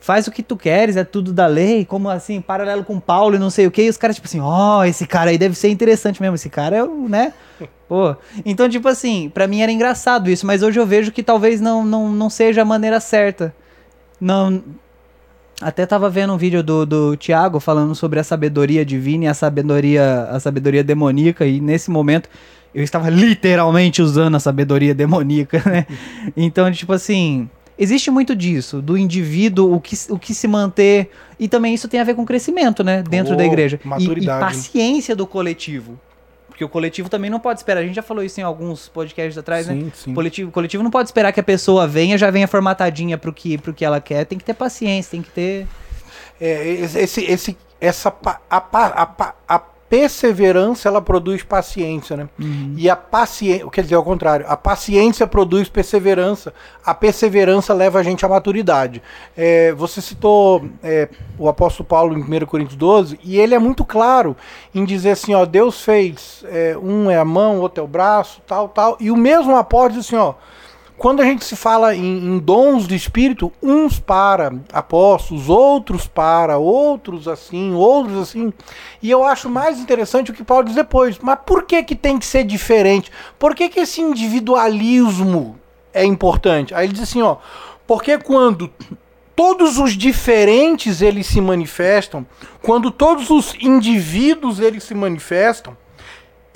faz 0.00 0.26
o 0.26 0.30
que 0.30 0.42
tu 0.42 0.56
queres, 0.56 0.96
é 0.96 1.04
tudo 1.04 1.32
da 1.32 1.46
lei, 1.46 1.84
como 1.84 2.08
assim, 2.08 2.40
paralelo 2.40 2.84
com 2.84 3.00
Paulo 3.00 3.36
e 3.36 3.38
não 3.38 3.50
sei 3.50 3.66
o 3.66 3.70
que, 3.70 3.82
e 3.82 3.88
os 3.88 3.96
caras, 3.96 4.16
tipo 4.16 4.26
assim, 4.26 4.40
ó, 4.40 4.78
oh, 4.78 4.84
esse 4.84 5.06
cara 5.06 5.30
aí 5.30 5.38
deve 5.38 5.54
ser 5.56 5.68
interessante 5.68 6.20
mesmo, 6.22 6.36
esse 6.36 6.48
cara 6.48 6.76
é 6.76 6.84
o, 6.84 7.08
né? 7.08 7.32
Pô. 7.88 8.16
Então, 8.44 8.68
tipo 8.68 8.88
assim, 8.88 9.30
para 9.32 9.46
mim 9.46 9.60
era 9.60 9.72
engraçado 9.72 10.30
isso, 10.30 10.46
mas 10.46 10.62
hoje 10.62 10.78
eu 10.78 10.86
vejo 10.86 11.12
que 11.12 11.22
talvez 11.22 11.60
não, 11.60 11.84
não, 11.84 12.10
não 12.10 12.30
seja 12.30 12.62
a 12.62 12.64
maneira 12.64 13.00
certa. 13.00 13.54
Não. 14.20 14.62
Até 15.60 15.86
tava 15.86 16.10
vendo 16.10 16.34
um 16.34 16.36
vídeo 16.36 16.62
do, 16.62 16.84
do 16.84 17.16
Tiago 17.16 17.58
falando 17.60 17.94
sobre 17.94 18.20
a 18.20 18.24
sabedoria 18.24 18.84
divina 18.84 19.24
e 19.24 19.28
a 19.28 19.34
sabedoria, 19.34 20.28
a 20.30 20.38
sabedoria 20.38 20.84
demoníaca, 20.84 21.46
e 21.46 21.60
nesse 21.60 21.90
momento 21.90 22.28
eu 22.74 22.84
estava 22.84 23.08
literalmente 23.08 24.02
usando 24.02 24.34
a 24.34 24.40
sabedoria 24.40 24.94
demoníaca, 24.94 25.62
né? 25.64 25.86
Então, 26.36 26.70
tipo 26.70 26.92
assim, 26.92 27.48
existe 27.78 28.10
muito 28.10 28.34
disso, 28.34 28.80
do 28.80 28.96
indivíduo, 28.96 29.74
o 29.74 29.80
que, 29.80 29.96
o 30.10 30.18
que 30.18 30.34
se 30.34 30.48
manter. 30.48 31.10
E 31.38 31.48
também 31.48 31.74
isso 31.74 31.88
tem 31.88 32.00
a 32.00 32.04
ver 32.04 32.14
com 32.14 32.24
crescimento, 32.24 32.82
né? 32.82 33.02
Dentro 33.02 33.34
oh, 33.34 33.36
da 33.36 33.44
igreja. 33.44 33.78
E, 33.98 34.24
e, 34.24 34.26
paciência 34.26 35.14
do 35.14 35.26
coletivo. 35.26 35.98
Porque 36.48 36.64
o 36.64 36.68
coletivo 36.68 37.10
também 37.10 37.30
não 37.30 37.38
pode 37.38 37.60
esperar. 37.60 37.80
A 37.80 37.84
gente 37.84 37.94
já 37.94 38.02
falou 38.02 38.24
isso 38.24 38.40
em 38.40 38.42
alguns 38.42 38.88
podcasts 38.88 39.36
atrás, 39.36 39.66
né? 39.66 39.74
sim, 39.74 39.82
né? 39.82 39.92
Sim. 39.94 40.12
O 40.12 40.14
coletivo, 40.14 40.48
o 40.48 40.52
coletivo 40.52 40.82
não 40.82 40.90
pode 40.90 41.08
esperar 41.08 41.30
que 41.32 41.40
a 41.40 41.42
pessoa 41.42 41.86
venha, 41.86 42.16
já 42.16 42.30
venha 42.30 42.48
formatadinha 42.48 43.18
pro 43.18 43.32
que, 43.32 43.58
pro 43.58 43.74
que 43.74 43.84
ela 43.84 44.00
quer. 44.00 44.24
Tem 44.24 44.38
que 44.38 44.44
ter 44.44 44.54
paciência, 44.54 45.10
tem 45.10 45.20
que 45.20 45.30
ter. 45.30 45.66
É, 46.40 46.66
esse, 46.66 47.24
esse, 47.24 47.56
essa, 47.78 48.08
a, 48.24 48.36
a, 48.50 49.02
a, 49.02 49.34
a 49.48 49.62
perseverança 49.88 50.88
ela 50.88 51.00
produz 51.00 51.42
paciência, 51.42 52.16
né? 52.16 52.28
Uhum. 52.38 52.74
E 52.76 52.90
a 52.90 52.96
paciência, 52.96 53.68
quer 53.70 53.82
dizer, 53.82 53.94
ao 53.94 54.02
contrário, 54.02 54.44
a 54.48 54.56
paciência 54.56 55.26
produz 55.26 55.68
perseverança, 55.68 56.52
a 56.84 56.94
perseverança 56.94 57.72
leva 57.72 57.98
a 57.98 58.02
gente 58.02 58.24
à 58.24 58.28
maturidade. 58.28 59.02
É, 59.36 59.72
você 59.72 60.00
citou 60.00 60.68
é, 60.82 61.08
o 61.38 61.48
apóstolo 61.48 61.88
Paulo 61.88 62.18
em 62.18 62.22
1 62.22 62.46
Coríntios 62.46 62.76
12, 62.76 63.18
e 63.22 63.38
ele 63.38 63.54
é 63.54 63.58
muito 63.58 63.84
claro 63.84 64.36
em 64.74 64.84
dizer 64.84 65.12
assim: 65.12 65.34
ó, 65.34 65.44
Deus 65.44 65.80
fez, 65.82 66.44
é, 66.48 66.76
um 66.76 67.10
é 67.10 67.16
a 67.16 67.24
mão, 67.24 67.60
outro 67.60 67.82
é 67.82 67.84
o 67.84 67.88
braço, 67.88 68.40
tal, 68.46 68.68
tal, 68.68 68.96
e 68.98 69.10
o 69.10 69.16
mesmo 69.16 69.56
apóstolo 69.56 69.94
diz 69.94 70.06
assim: 70.06 70.16
ó 70.16 70.34
quando 70.98 71.20
a 71.20 71.24
gente 71.24 71.44
se 71.44 71.54
fala 71.54 71.94
em, 71.94 72.18
em, 72.18 72.38
dons 72.38 72.86
do 72.86 72.94
Espírito, 72.94 73.52
uns 73.62 74.00
para 74.00 74.52
apóstolos, 74.72 75.48
outros 75.48 76.06
para, 76.06 76.56
outros 76.58 77.28
assim, 77.28 77.74
outros 77.74 78.16
assim. 78.16 78.52
E 79.02 79.10
eu 79.10 79.24
acho 79.24 79.48
mais 79.48 79.78
interessante 79.78 80.30
o 80.30 80.34
que 80.34 80.44
Paulo 80.44 80.64
diz 80.64 80.74
depois. 80.74 81.18
Mas 81.18 81.38
por 81.44 81.64
que, 81.64 81.82
que 81.82 81.94
tem 81.94 82.18
que 82.18 82.24
ser 82.24 82.44
diferente? 82.44 83.10
Por 83.38 83.54
que, 83.54 83.68
que 83.68 83.80
esse 83.80 84.00
individualismo 84.00 85.58
é 85.92 86.04
importante? 86.04 86.74
Aí 86.74 86.86
ele 86.86 86.94
diz 86.94 87.02
assim, 87.02 87.20
ó, 87.20 87.36
porque 87.86 88.18
quando 88.18 88.70
todos 89.34 89.78
os 89.78 89.92
diferentes 89.92 91.02
eles 91.02 91.26
se 91.26 91.42
manifestam, 91.42 92.26
quando 92.62 92.90
todos 92.90 93.28
os 93.28 93.54
indivíduos 93.60 94.60
eles 94.60 94.82
se 94.82 94.94
manifestam, 94.94 95.76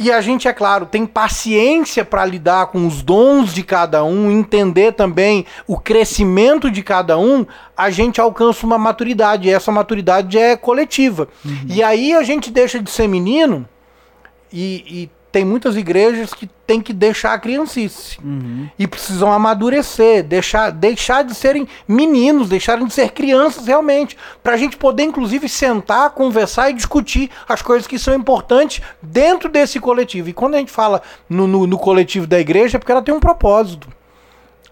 e 0.03 0.11
a 0.11 0.23
gente, 0.23 0.49
é 0.49 0.53
claro, 0.55 0.87
tem 0.87 1.05
paciência 1.05 2.07
para 2.07 2.25
lidar 2.25 2.69
com 2.69 2.87
os 2.87 3.03
dons 3.03 3.53
de 3.53 3.63
cada 3.63 4.03
um, 4.03 4.31
entender 4.31 4.93
também 4.93 5.45
o 5.67 5.79
crescimento 5.79 6.71
de 6.71 6.83
cada 6.83 7.19
um, 7.19 7.45
a 7.77 7.91
gente 7.91 8.19
alcança 8.19 8.65
uma 8.65 8.79
maturidade. 8.79 9.47
E 9.47 9.53
essa 9.53 9.71
maturidade 9.71 10.39
é 10.39 10.57
coletiva. 10.57 11.29
Uhum. 11.45 11.67
E 11.67 11.83
aí 11.83 12.15
a 12.15 12.23
gente 12.23 12.51
deixa 12.51 12.83
de 12.83 12.91
ser 12.91 13.09
menino 13.09 13.69
e, 14.51 14.85
e 14.87 15.11
tem 15.33 15.45
muitas 15.45 15.77
igrejas 15.77 16.35
que 16.35 16.49
tem 16.67 16.81
que 16.81 16.93
deixar 16.93 17.35
a 17.35 17.39
criancice. 17.39 18.19
Uhum. 18.23 18.69
E 18.79 18.87
precisam 18.87 19.33
amadurecer, 19.33 20.25
deixar, 20.25 20.71
deixar 20.71 21.23
de 21.23 21.35
serem 21.35 21.67
meninos, 21.87 22.49
deixarem 22.49 22.87
de 22.87 22.93
ser 22.93 23.11
crianças 23.13 23.67
realmente. 23.67 24.17
Para 24.43 24.55
a 24.55 24.57
gente 24.57 24.77
poder, 24.77 25.05
inclusive, 25.05 25.49
sentar, 25.49 26.11
conversar 26.11 26.71
e 26.71 26.75
discutir 26.75 27.31
as 27.49 27.63
coisas 27.63 27.87
que 27.87 27.99
são 27.99 28.15
importantes 28.15 28.83
dentro 29.01 29.49
desse 29.49 29.79
coletivo. 29.79 30.29
E 30.29 30.33
quando 30.33 30.55
a 30.55 30.59
gente 30.59 30.73
fala 30.73 31.03
no, 31.29 31.47
no, 31.47 31.67
no 31.67 31.79
coletivo 31.79 32.27
da 32.27 32.39
igreja, 32.39 32.77
é 32.77 32.79
porque 32.79 32.93
ela 32.93 33.03
tem 33.03 33.15
um 33.15 33.21
propósito. 33.21 33.89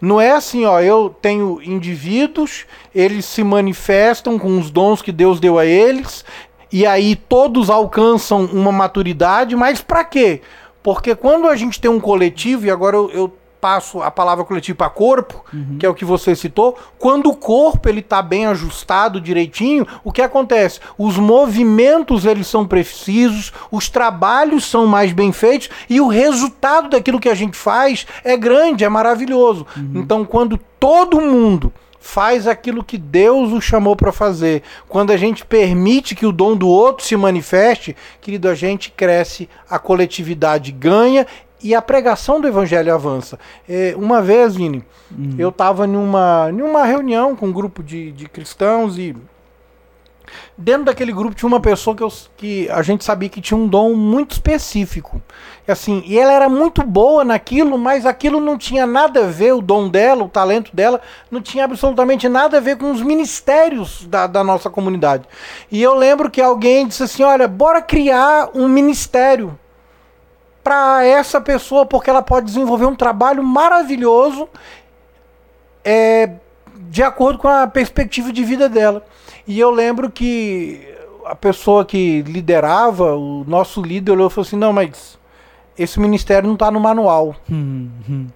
Não 0.00 0.20
é 0.20 0.30
assim, 0.30 0.64
ó, 0.64 0.80
eu 0.80 1.14
tenho 1.20 1.60
indivíduos, 1.60 2.66
eles 2.94 3.24
se 3.24 3.42
manifestam 3.42 4.38
com 4.38 4.56
os 4.56 4.70
dons 4.70 5.02
que 5.02 5.10
Deus 5.10 5.40
deu 5.40 5.58
a 5.58 5.66
eles, 5.66 6.24
e 6.72 6.86
aí 6.86 7.16
todos 7.16 7.70
alcançam 7.70 8.44
uma 8.44 8.72
maturidade, 8.72 9.56
mas 9.56 9.80
para 9.80 10.04
quê? 10.04 10.42
Porque 10.82 11.14
quando 11.14 11.48
a 11.48 11.56
gente 11.56 11.80
tem 11.80 11.90
um 11.90 12.00
coletivo, 12.00 12.66
e 12.66 12.70
agora 12.70 12.96
eu, 12.96 13.10
eu 13.10 13.32
passo 13.60 14.00
a 14.02 14.10
palavra 14.10 14.44
coletivo 14.44 14.78
para 14.78 14.88
corpo, 14.88 15.44
uhum. 15.52 15.76
que 15.78 15.86
é 15.86 15.88
o 15.88 15.94
que 15.94 16.04
você 16.04 16.34
citou, 16.34 16.76
quando 16.98 17.28
o 17.28 17.36
corpo 17.36 17.88
ele 17.88 18.02
tá 18.02 18.22
bem 18.22 18.46
ajustado 18.46 19.20
direitinho, 19.20 19.86
o 20.04 20.12
que 20.12 20.22
acontece? 20.22 20.80
Os 20.96 21.16
movimentos 21.16 22.24
eles 22.24 22.46
são 22.46 22.66
precisos, 22.66 23.52
os 23.70 23.88
trabalhos 23.88 24.64
são 24.64 24.86
mais 24.86 25.12
bem 25.12 25.32
feitos 25.32 25.68
e 25.88 26.00
o 26.00 26.08
resultado 26.08 26.90
daquilo 26.90 27.20
que 27.20 27.28
a 27.28 27.34
gente 27.34 27.56
faz 27.56 28.06
é 28.24 28.36
grande, 28.36 28.84
é 28.84 28.88
maravilhoso. 28.88 29.66
Uhum. 29.76 29.92
Então, 29.96 30.24
quando 30.24 30.58
todo 30.78 31.20
mundo 31.20 31.72
faz 32.00 32.46
aquilo 32.46 32.84
que 32.84 32.98
Deus 32.98 33.52
o 33.52 33.60
chamou 33.60 33.96
para 33.96 34.12
fazer. 34.12 34.62
Quando 34.88 35.12
a 35.12 35.16
gente 35.16 35.44
permite 35.44 36.14
que 36.14 36.26
o 36.26 36.32
dom 36.32 36.56
do 36.56 36.68
outro 36.68 37.04
se 37.04 37.16
manifeste, 37.16 37.96
querido, 38.20 38.48
a 38.48 38.54
gente 38.54 38.90
cresce, 38.90 39.48
a 39.68 39.78
coletividade 39.78 40.72
ganha 40.72 41.26
e 41.62 41.74
a 41.74 41.82
pregação 41.82 42.40
do 42.40 42.46
evangelho 42.46 42.94
avança. 42.94 43.38
É, 43.68 43.94
uma 43.96 44.22
vez, 44.22 44.54
Vini, 44.54 44.84
hum. 45.12 45.34
eu 45.38 45.48
estava 45.48 45.86
numa, 45.86 46.52
numa 46.52 46.84
reunião 46.84 47.34
com 47.34 47.46
um 47.46 47.52
grupo 47.52 47.82
de, 47.82 48.12
de 48.12 48.28
cristãos 48.28 48.96
e 48.98 49.14
dentro 50.56 50.84
daquele 50.84 51.12
grupo 51.12 51.34
tinha 51.34 51.46
uma 51.46 51.60
pessoa 51.60 51.94
que, 51.94 52.02
eu, 52.02 52.12
que 52.36 52.70
a 52.70 52.82
gente 52.82 53.04
sabia 53.04 53.28
que 53.28 53.40
tinha 53.40 53.58
um 53.58 53.66
dom 53.66 53.94
muito 53.94 54.32
específico. 54.32 55.20
E 55.66 55.72
assim, 55.72 56.02
e 56.06 56.18
ela 56.18 56.32
era 56.32 56.48
muito 56.48 56.82
boa 56.82 57.24
naquilo, 57.24 57.76
mas 57.76 58.06
aquilo 58.06 58.40
não 58.40 58.56
tinha 58.56 58.86
nada 58.86 59.24
a 59.24 59.28
ver, 59.28 59.52
o 59.52 59.60
dom 59.60 59.88
dela, 59.88 60.24
o 60.24 60.28
talento 60.28 60.74
dela, 60.74 61.00
não 61.30 61.40
tinha 61.40 61.64
absolutamente 61.64 62.28
nada 62.28 62.56
a 62.56 62.60
ver 62.60 62.76
com 62.76 62.90
os 62.90 63.02
ministérios 63.02 64.06
da, 64.06 64.26
da 64.26 64.42
nossa 64.42 64.70
comunidade. 64.70 65.24
E 65.70 65.82
eu 65.82 65.94
lembro 65.94 66.30
que 66.30 66.40
alguém 66.40 66.86
disse 66.86 67.02
assim: 67.02 67.22
olha, 67.22 67.46
bora 67.46 67.82
criar 67.82 68.50
um 68.54 68.68
ministério 68.68 69.58
para 70.62 71.04
essa 71.04 71.40
pessoa, 71.40 71.86
porque 71.86 72.10
ela 72.10 72.22
pode 72.22 72.46
desenvolver 72.46 72.86
um 72.86 72.96
trabalho 72.96 73.42
maravilhoso. 73.42 74.48
É, 75.84 76.30
de 76.88 77.02
acordo 77.02 77.38
com 77.38 77.48
a 77.48 77.66
perspectiva 77.66 78.32
de 78.32 78.44
vida 78.44 78.68
dela. 78.68 79.04
E 79.48 79.58
eu 79.58 79.70
lembro 79.70 80.10
que 80.10 80.86
a 81.24 81.34
pessoa 81.34 81.82
que 81.82 82.20
liderava, 82.22 83.16
o 83.16 83.44
nosso 83.48 83.80
líder, 83.80 84.12
olhou 84.12 84.28
e 84.28 84.30
falou 84.30 84.46
assim: 84.46 84.56
não, 84.56 84.74
mas 84.74 85.18
esse 85.76 85.98
ministério 85.98 86.46
não 86.46 86.54
está 86.54 86.70
no 86.70 86.78
manual. 86.78 87.34
Hum, 87.50 87.88
hum. 88.08 88.26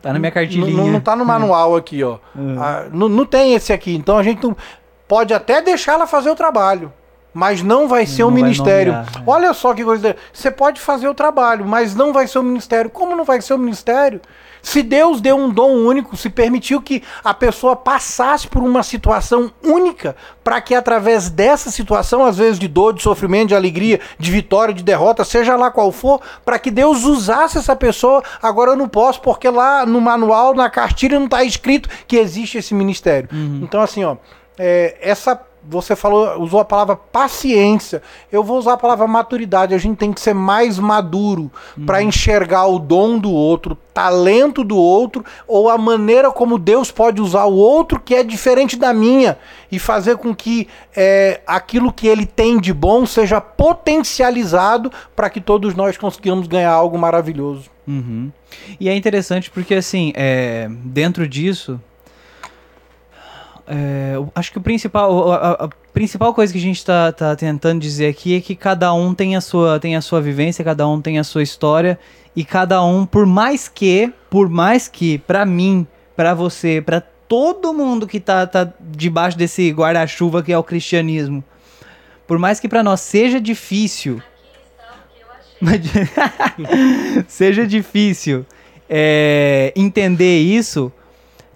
Tá 0.00 0.12
na 0.12 0.20
minha 0.20 0.30
cartilhinha. 0.30 0.72
Não, 0.72 0.86
não 0.86 1.00
tá 1.00 1.16
no 1.16 1.24
manual 1.24 1.74
aqui, 1.74 2.04
ó. 2.04 2.18
Hum. 2.36 2.56
Ah, 2.60 2.86
não, 2.92 3.08
não 3.08 3.26
tem 3.26 3.54
esse 3.54 3.72
aqui. 3.72 3.92
Então 3.92 4.16
a 4.16 4.22
gente 4.22 4.40
não, 4.40 4.56
pode 5.08 5.34
até 5.34 5.60
deixar 5.60 5.94
ela 5.94 6.06
fazer 6.06 6.30
o 6.30 6.36
trabalho. 6.36 6.92
Mas 7.34 7.62
não 7.62 7.88
vai 7.88 8.06
ser 8.06 8.24
um 8.24 8.30
ministério. 8.30 8.92
Nomear, 8.92 9.16
é. 9.16 9.22
Olha 9.26 9.54
só 9.54 9.74
que 9.74 9.84
coisa. 9.84 10.16
Você 10.32 10.50
pode 10.50 10.80
fazer 10.80 11.08
o 11.08 11.14
trabalho, 11.14 11.64
mas 11.64 11.94
não 11.94 12.12
vai 12.12 12.26
ser 12.26 12.38
o 12.38 12.40
um 12.40 12.44
ministério. 12.44 12.90
Como 12.90 13.14
não 13.16 13.24
vai 13.24 13.40
ser 13.40 13.52
o 13.52 13.56
um 13.56 13.60
ministério? 13.60 14.20
Se 14.62 14.82
Deus 14.82 15.20
deu 15.20 15.36
um 15.36 15.50
dom 15.50 15.70
único, 15.72 16.16
se 16.16 16.28
permitiu 16.28 16.80
que 16.80 17.02
a 17.22 17.32
pessoa 17.32 17.74
passasse 17.76 18.46
por 18.46 18.62
uma 18.62 18.82
situação 18.82 19.52
única, 19.62 20.16
para 20.42 20.60
que 20.60 20.74
através 20.74 21.30
dessa 21.30 21.70
situação, 21.70 22.24
às 22.24 22.36
vezes 22.36 22.58
de 22.58 22.68
dor, 22.68 22.92
de 22.92 23.02
sofrimento, 23.02 23.48
de 23.48 23.54
alegria, 23.54 24.00
de 24.18 24.30
vitória, 24.30 24.74
de 24.74 24.82
derrota, 24.82 25.24
seja 25.24 25.56
lá 25.56 25.70
qual 25.70 25.90
for, 25.92 26.20
para 26.44 26.58
que 26.58 26.70
Deus 26.70 27.04
usasse 27.04 27.58
essa 27.58 27.76
pessoa, 27.76 28.22
agora 28.42 28.72
eu 28.72 28.76
não 28.76 28.88
posso, 28.88 29.20
porque 29.20 29.48
lá 29.48 29.84
no 29.86 30.00
manual, 30.00 30.54
na 30.54 30.68
cartilha, 30.68 31.18
não 31.18 31.26
está 31.26 31.42
escrito 31.44 31.88
que 32.06 32.16
existe 32.16 32.58
esse 32.58 32.74
ministério. 32.74 33.28
Uhum. 33.32 33.60
Então, 33.62 33.80
assim, 33.80 34.04
ó, 34.04 34.16
é, 34.58 34.98
essa 35.00 35.40
você 35.62 35.94
falou, 35.94 36.40
usou 36.40 36.60
a 36.60 36.64
palavra 36.64 36.96
paciência. 36.96 38.02
Eu 38.30 38.42
vou 38.42 38.58
usar 38.58 38.74
a 38.74 38.76
palavra 38.76 39.06
maturidade. 39.06 39.74
A 39.74 39.78
gente 39.78 39.96
tem 39.96 40.12
que 40.12 40.20
ser 40.20 40.34
mais 40.34 40.78
maduro 40.78 41.50
uhum. 41.76 41.86
para 41.86 42.02
enxergar 42.02 42.66
o 42.66 42.78
dom 42.78 43.18
do 43.18 43.30
outro, 43.30 43.76
talento 43.92 44.64
do 44.64 44.76
outro, 44.76 45.24
ou 45.46 45.68
a 45.68 45.76
maneira 45.76 46.30
como 46.30 46.58
Deus 46.58 46.90
pode 46.90 47.20
usar 47.20 47.44
o 47.44 47.56
outro 47.56 48.00
que 48.00 48.14
é 48.14 48.22
diferente 48.22 48.76
da 48.76 48.92
minha 48.92 49.38
e 49.70 49.78
fazer 49.78 50.16
com 50.16 50.34
que 50.34 50.66
é, 50.96 51.40
aquilo 51.46 51.92
que 51.92 52.06
ele 52.06 52.26
tem 52.26 52.58
de 52.58 52.72
bom 52.72 53.04
seja 53.04 53.40
potencializado 53.40 54.90
para 55.14 55.28
que 55.28 55.40
todos 55.40 55.74
nós 55.74 55.96
conseguimos 55.96 56.46
ganhar 56.46 56.72
algo 56.72 56.98
maravilhoso. 56.98 57.70
Uhum. 57.86 58.30
E 58.78 58.88
é 58.88 58.94
interessante 58.94 59.50
porque, 59.50 59.74
assim, 59.74 60.12
é, 60.14 60.68
dentro 60.70 61.28
disso, 61.28 61.80
é, 63.66 64.14
acho 64.34 64.52
que 64.52 64.58
o 64.58 64.60
principal, 64.60 65.32
a, 65.32 65.52
a, 65.64 65.68
principal 65.92 66.32
coisa 66.34 66.52
que 66.52 66.58
a 66.58 66.62
gente 66.62 66.78
está 66.78 67.12
tá 67.12 67.34
tentando 67.36 67.80
dizer 67.80 68.08
aqui 68.08 68.36
é 68.36 68.40
que 68.40 68.54
cada 68.54 68.92
um 68.92 69.14
tem 69.14 69.36
a, 69.36 69.40
sua, 69.40 69.78
tem 69.78 69.96
a 69.96 70.00
sua 70.00 70.20
vivência, 70.20 70.64
cada 70.64 70.86
um 70.86 71.00
tem 71.00 71.18
a 71.18 71.24
sua 71.24 71.42
história 71.42 71.98
e 72.34 72.44
cada 72.44 72.82
um, 72.84 73.04
por 73.04 73.26
mais 73.26 73.68
que, 73.68 74.12
por 74.28 74.48
mais 74.48 74.88
que, 74.88 75.18
para 75.18 75.44
mim, 75.44 75.86
para 76.16 76.34
você, 76.34 76.82
para 76.84 77.00
todo 77.00 77.72
mundo 77.72 78.06
que 78.06 78.20
tá, 78.20 78.46
tá 78.46 78.72
debaixo 78.80 79.36
desse 79.36 79.70
guarda-chuva 79.70 80.42
que 80.42 80.52
é 80.52 80.58
o 80.58 80.64
cristianismo, 80.64 81.42
por 82.26 82.38
mais 82.38 82.60
que 82.60 82.68
para 82.68 82.82
nós 82.82 83.00
seja 83.00 83.40
difícil, 83.40 84.22
seja 87.28 87.66
difícil 87.66 88.46
é, 88.88 89.72
entender 89.76 90.40
isso 90.40 90.92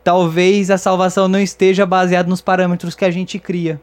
talvez 0.05 0.71
a 0.71 0.77
salvação 0.77 1.27
não 1.27 1.41
esteja 1.41 1.87
baseada 1.87 2.29
nos 2.29 2.43
parâmetros 2.43 2.95
que 2.95 3.05
a 3.05 3.11
gente 3.11 3.39
cria. 3.39 3.81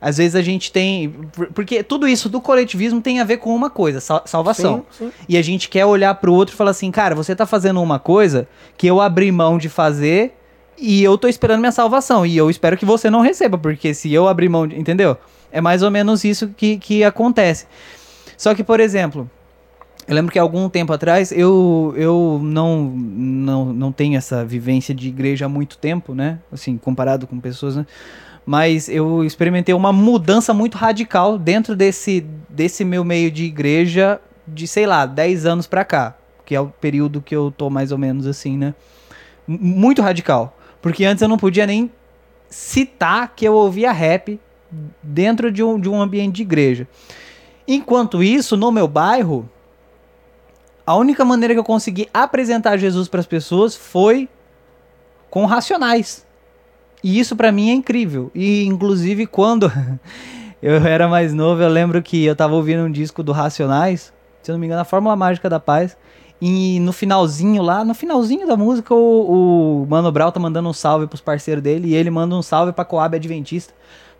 Às 0.00 0.16
vezes 0.16 0.34
a 0.34 0.42
gente 0.42 0.72
tem. 0.72 1.12
Porque 1.54 1.82
tudo 1.82 2.08
isso 2.08 2.28
do 2.28 2.40
coletivismo 2.40 3.00
tem 3.00 3.20
a 3.20 3.24
ver 3.24 3.38
com 3.38 3.54
uma 3.54 3.68
coisa, 3.68 4.00
salvação. 4.24 4.86
Sim, 4.90 5.06
sim. 5.06 5.12
E 5.28 5.36
a 5.36 5.42
gente 5.42 5.68
quer 5.68 5.84
olhar 5.84 6.14
para 6.14 6.30
o 6.30 6.34
outro 6.34 6.54
e 6.54 6.56
falar 6.56 6.70
assim, 6.70 6.90
cara, 6.90 7.14
você 7.14 7.34
tá 7.34 7.44
fazendo 7.44 7.82
uma 7.82 7.98
coisa 7.98 8.48
que 8.76 8.86
eu 8.86 9.00
abri 9.00 9.30
mão 9.30 9.58
de 9.58 9.68
fazer 9.68 10.34
e 10.78 11.02
eu 11.02 11.18
tô 11.18 11.26
esperando 11.26 11.58
minha 11.60 11.72
salvação. 11.72 12.24
E 12.24 12.36
eu 12.36 12.48
espero 12.48 12.76
que 12.76 12.86
você 12.86 13.10
não 13.10 13.20
receba, 13.20 13.58
porque 13.58 13.92
se 13.92 14.12
eu 14.12 14.28
abrir 14.28 14.48
mão 14.48 14.66
de. 14.66 14.78
Entendeu? 14.78 15.16
É 15.50 15.60
mais 15.60 15.82
ou 15.82 15.90
menos 15.90 16.24
isso 16.24 16.48
que, 16.56 16.78
que 16.78 17.02
acontece. 17.02 17.66
Só 18.36 18.54
que, 18.54 18.62
por 18.62 18.78
exemplo, 18.78 19.28
eu 20.08 20.14
lembro 20.14 20.32
que 20.32 20.38
algum 20.38 20.70
tempo 20.70 20.90
atrás 20.90 21.30
eu, 21.30 21.92
eu 21.94 22.40
não, 22.42 22.84
não, 22.86 23.72
não 23.74 23.92
tenho 23.92 24.16
essa 24.16 24.42
vivência 24.42 24.94
de 24.94 25.06
igreja 25.06 25.44
há 25.44 25.48
muito 25.50 25.76
tempo, 25.76 26.14
né? 26.14 26.38
Assim, 26.50 26.78
comparado 26.78 27.26
com 27.26 27.38
pessoas, 27.38 27.76
né? 27.76 27.86
Mas 28.46 28.88
eu 28.88 29.22
experimentei 29.22 29.74
uma 29.74 29.92
mudança 29.92 30.54
muito 30.54 30.78
radical 30.78 31.38
dentro 31.38 31.76
desse, 31.76 32.24
desse 32.48 32.86
meu 32.86 33.04
meio 33.04 33.30
de 33.30 33.44
igreja 33.44 34.18
de, 34.46 34.66
sei 34.66 34.86
lá, 34.86 35.04
10 35.04 35.44
anos 35.44 35.66
pra 35.66 35.84
cá. 35.84 36.16
Que 36.46 36.54
é 36.54 36.60
o 36.60 36.68
período 36.68 37.20
que 37.20 37.36
eu 37.36 37.52
tô 37.54 37.68
mais 37.68 37.92
ou 37.92 37.98
menos 37.98 38.26
assim, 38.26 38.56
né? 38.56 38.74
Muito 39.46 40.00
radical. 40.00 40.56
Porque 40.80 41.04
antes 41.04 41.20
eu 41.20 41.28
não 41.28 41.36
podia 41.36 41.66
nem 41.66 41.90
citar 42.48 43.34
que 43.36 43.46
eu 43.46 43.52
ouvia 43.52 43.92
rap 43.92 44.40
dentro 45.02 45.52
de 45.52 45.62
um, 45.62 45.78
de 45.78 45.90
um 45.90 46.00
ambiente 46.00 46.36
de 46.36 46.42
igreja. 46.42 46.88
Enquanto 47.66 48.22
isso, 48.22 48.56
no 48.56 48.72
meu 48.72 48.88
bairro, 48.88 49.46
a 50.88 50.94
única 50.94 51.22
maneira 51.22 51.52
que 51.52 51.60
eu 51.60 51.64
consegui 51.64 52.08
apresentar 52.14 52.78
Jesus 52.78 53.08
para 53.08 53.20
as 53.20 53.26
pessoas 53.26 53.76
foi 53.76 54.26
com 55.28 55.44
racionais. 55.44 56.26
E 57.04 57.20
isso 57.20 57.36
para 57.36 57.52
mim 57.52 57.68
é 57.68 57.74
incrível. 57.74 58.30
E 58.34 58.64
inclusive 58.64 59.26
quando 59.26 59.70
eu 60.62 60.76
era 60.76 61.06
mais 61.06 61.34
novo, 61.34 61.60
eu 61.60 61.68
lembro 61.68 62.00
que 62.00 62.24
eu 62.24 62.34
tava 62.34 62.54
ouvindo 62.54 62.84
um 62.84 62.90
disco 62.90 63.22
do 63.22 63.32
Racionais, 63.32 64.14
se 64.42 64.50
eu 64.50 64.54
não 64.54 64.58
me 64.58 64.64
engano, 64.64 64.80
a 64.80 64.84
Fórmula 64.86 65.14
Mágica 65.14 65.50
da 65.50 65.60
Paz, 65.60 65.94
E 66.40 66.80
no 66.80 66.94
finalzinho 66.94 67.62
lá, 67.62 67.84
no 67.84 67.92
finalzinho 67.92 68.46
da 68.46 68.56
música, 68.56 68.94
o, 68.94 69.82
o 69.82 69.86
Mano 69.90 70.10
Brown 70.10 70.32
tá 70.32 70.40
mandando 70.40 70.70
um 70.70 70.72
salve 70.72 71.06
pros 71.06 71.20
parceiros 71.20 71.62
dele 71.62 71.88
e 71.88 71.94
ele 71.96 72.08
manda 72.08 72.34
um 72.34 72.40
salve 72.40 72.72
pra 72.72 72.86
Coab 72.86 73.14
Adventista. 73.14 73.74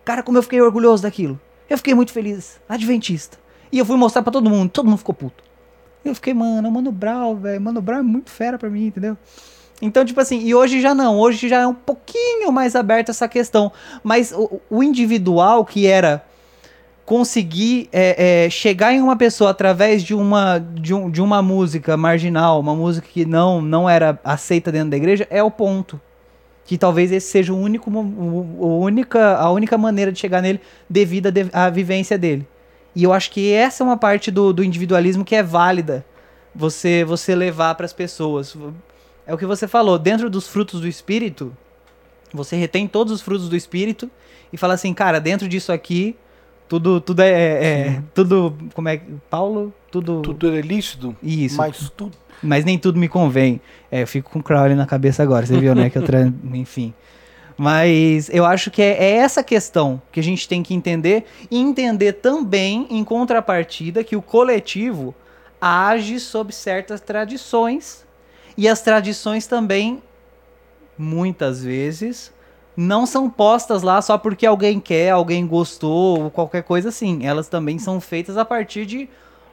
Cara, 0.05 0.21
como 0.21 0.37
eu 0.37 0.43
fiquei 0.43 0.61
orgulhoso 0.61 1.01
daquilo. 1.01 1.41
Eu 1.67 1.79
fiquei 1.79 1.95
muito 1.95 2.11
feliz. 2.11 2.61
Adventista. 2.69 3.39
E 3.71 3.79
eu 3.79 3.85
fui 3.85 3.97
mostrar 3.97 4.21
pra 4.21 4.31
todo 4.31 4.47
mundo, 4.51 4.69
todo 4.69 4.85
mundo 4.85 4.99
ficou 4.99 5.15
puto. 5.15 5.48
Eu 6.03 6.15
fiquei, 6.15 6.33
mano, 6.33 6.71
Mano 6.71 6.91
Brown, 6.91 7.35
velho. 7.35 7.61
Mano 7.61 7.81
Brown 7.81 7.99
é 7.99 8.03
muito 8.03 8.29
fera 8.29 8.57
pra 8.57 8.69
mim, 8.69 8.87
entendeu? 8.87 9.17
Então, 9.81 10.03
tipo 10.03 10.19
assim, 10.19 10.39
e 10.39 10.53
hoje 10.53 10.81
já 10.81 10.93
não, 10.93 11.17
hoje 11.17 11.47
já 11.47 11.61
é 11.61 11.67
um 11.67 11.73
pouquinho 11.73 12.51
mais 12.51 12.75
aberta 12.75 13.11
essa 13.11 13.27
questão. 13.27 13.71
Mas 14.03 14.31
o, 14.31 14.59
o 14.69 14.83
individual 14.83 15.63
que 15.63 15.87
era 15.87 16.23
conseguir 17.05 17.89
é, 17.91 18.45
é, 18.45 18.49
chegar 18.49 18.93
em 18.93 19.01
uma 19.01 19.15
pessoa 19.15 19.49
através 19.49 20.03
de 20.03 20.13
uma, 20.13 20.59
de, 20.59 20.93
um, 20.93 21.09
de 21.09 21.21
uma 21.21 21.41
música 21.41 21.97
marginal, 21.97 22.59
uma 22.59 22.75
música 22.75 23.07
que 23.11 23.25
não, 23.25 23.61
não 23.61 23.89
era 23.89 24.19
aceita 24.23 24.71
dentro 24.71 24.91
da 24.91 24.97
igreja, 24.97 25.25
é 25.29 25.41
o 25.41 25.49
ponto. 25.49 25.99
Que 26.65 26.77
talvez 26.77 27.11
esse 27.11 27.27
seja 27.31 27.51
o 27.51 27.57
único, 27.57 27.89
o, 27.89 28.57
o 28.59 28.79
única, 28.79 29.37
a 29.37 29.49
única 29.49 29.75
maneira 29.75 30.11
de 30.11 30.19
chegar 30.19 30.39
nele 30.39 30.61
devido 30.87 31.33
à 31.51 31.67
vivência 31.69 32.15
dele. 32.15 32.45
E 32.99 33.03
eu 33.03 33.13
acho 33.13 33.31
que 33.31 33.53
essa 33.53 33.81
é 33.81 33.85
uma 33.85 33.95
parte 33.95 34.29
do, 34.29 34.51
do 34.51 34.61
individualismo 34.61 35.23
que 35.23 35.33
é 35.33 35.41
válida 35.41 36.05
você, 36.53 37.05
você 37.05 37.33
levar 37.33 37.73
para 37.75 37.85
as 37.85 37.93
pessoas. 37.93 38.57
É 39.25 39.33
o 39.33 39.37
que 39.37 39.45
você 39.45 39.69
falou, 39.69 39.97
dentro 39.97 40.29
dos 40.29 40.49
frutos 40.49 40.81
do 40.81 40.87
espírito, 40.87 41.55
você 42.33 42.57
retém 42.57 42.89
todos 42.89 43.13
os 43.13 43.21
frutos 43.21 43.47
do 43.47 43.55
espírito 43.55 44.11
e 44.51 44.57
fala 44.57 44.73
assim, 44.73 44.93
cara, 44.93 45.17
dentro 45.17 45.47
disso 45.47 45.71
aqui 45.71 46.13
tudo, 46.67 46.99
tudo 46.99 47.21
é, 47.21 47.29
é, 47.29 47.87
é 47.87 48.03
tudo, 48.13 48.57
como 48.73 48.89
é, 48.89 48.99
Paulo, 49.29 49.73
tudo... 49.89 50.21
Tudo 50.21 50.53
é 50.53 50.59
lícito, 50.59 51.15
Isso. 51.23 51.55
mas 51.55 51.89
tudo... 51.91 52.17
Mas 52.43 52.65
nem 52.65 52.77
tudo 52.77 52.99
me 52.99 53.07
convém. 53.07 53.61
É, 53.89 54.01
eu 54.01 54.07
fico 54.07 54.29
com 54.29 54.39
o 54.39 54.43
Crowley 54.43 54.75
na 54.75 54.85
cabeça 54.85 55.23
agora, 55.23 55.45
você 55.45 55.57
viu, 55.57 55.73
né, 55.73 55.89
que 55.89 55.97
eu 55.97 56.03
tra... 56.03 56.31
enfim. 56.53 56.93
Mas 57.59 58.29
eu 58.29 58.45
acho 58.45 58.71
que 58.71 58.81
é, 58.81 59.03
é, 59.03 59.11
essa 59.17 59.43
questão 59.43 60.01
que 60.13 60.19
a 60.21 60.23
gente 60.23 60.47
tem 60.47 60.63
que 60.63 60.73
entender 60.73 61.25
e 61.51 61.57
entender 61.59 62.13
também, 62.13 62.87
em 62.89 63.03
contrapartida, 63.03 64.01
que 64.01 64.15
o 64.15 64.21
coletivo 64.21 65.13
age 65.59 66.21
sob 66.21 66.53
certas 66.53 67.01
tradições 67.01 68.07
e 68.55 68.65
as 68.65 68.81
tradições 68.81 69.45
também, 69.45 70.01
muitas 70.97 71.61
vezes, 71.61 72.31
não 72.77 73.05
são 73.05 73.29
postas 73.29 73.83
lá 73.83 74.01
só 74.01 74.17
porque 74.17 74.45
alguém 74.45 74.79
quer, 74.79 75.09
alguém 75.09 75.45
gostou 75.45 76.17
ou 76.17 76.31
qualquer 76.31 76.63
coisa 76.63 76.87
assim. 76.87 77.25
Elas 77.25 77.49
também 77.49 77.77
são 77.77 77.99
feitas 77.99 78.37
a 78.37 78.45
partir 78.45 78.85
de 78.85 79.09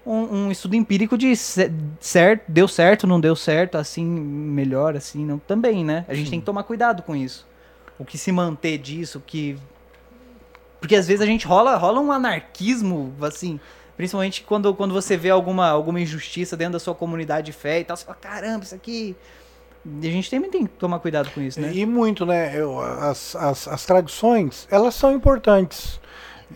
um, 0.06 0.44
um 0.44 0.50
estudo 0.52 0.76
empírico 0.76 1.18
de 1.18 1.34
certo, 1.34 2.44
deu 2.46 2.68
certo, 2.68 3.04
não 3.04 3.20
deu 3.20 3.34
certo, 3.34 3.76
assim 3.76 4.04
melhor, 4.04 4.94
assim 4.94 5.26
não. 5.26 5.40
Também, 5.40 5.84
né? 5.84 6.04
A 6.06 6.14
gente 6.14 6.30
tem 6.30 6.38
que 6.38 6.46
tomar 6.46 6.62
cuidado 6.62 7.02
com 7.02 7.16
isso. 7.16 7.44
O 7.98 8.04
que 8.04 8.18
se 8.18 8.30
manter 8.30 8.78
disso, 8.78 9.22
que 9.26 9.58
porque 10.80 10.94
às 10.94 11.06
vezes 11.06 11.20
a 11.20 11.26
gente 11.26 11.46
rola, 11.46 11.76
rola 11.76 12.00
um 12.00 12.12
anarquismo, 12.12 13.14
assim, 13.22 13.58
principalmente 13.96 14.42
quando, 14.42 14.74
quando 14.74 14.92
você 14.92 15.16
vê 15.16 15.30
alguma, 15.30 15.68
alguma 15.68 16.00
injustiça 16.00 16.56
dentro 16.56 16.74
da 16.74 16.78
sua 16.78 16.94
comunidade 16.94 17.46
de 17.46 17.52
fé 17.52 17.80
e 17.80 17.84
tal, 17.84 17.96
você 17.96 18.04
fala, 18.04 18.18
caramba, 18.20 18.64
isso 18.64 18.74
aqui 18.74 19.16
a 20.02 20.06
gente 20.06 20.28
também 20.28 20.50
tem 20.50 20.66
que 20.66 20.72
tomar 20.74 20.98
cuidado 20.98 21.30
com 21.30 21.40
isso, 21.40 21.60
né? 21.60 21.70
E 21.72 21.86
muito, 21.86 22.26
né? 22.26 22.52
Eu, 22.54 22.80
as, 22.80 23.36
as, 23.36 23.68
as 23.68 23.86
tradições, 23.86 24.66
elas 24.70 24.94
são 24.94 25.12
importantes. 25.12 26.00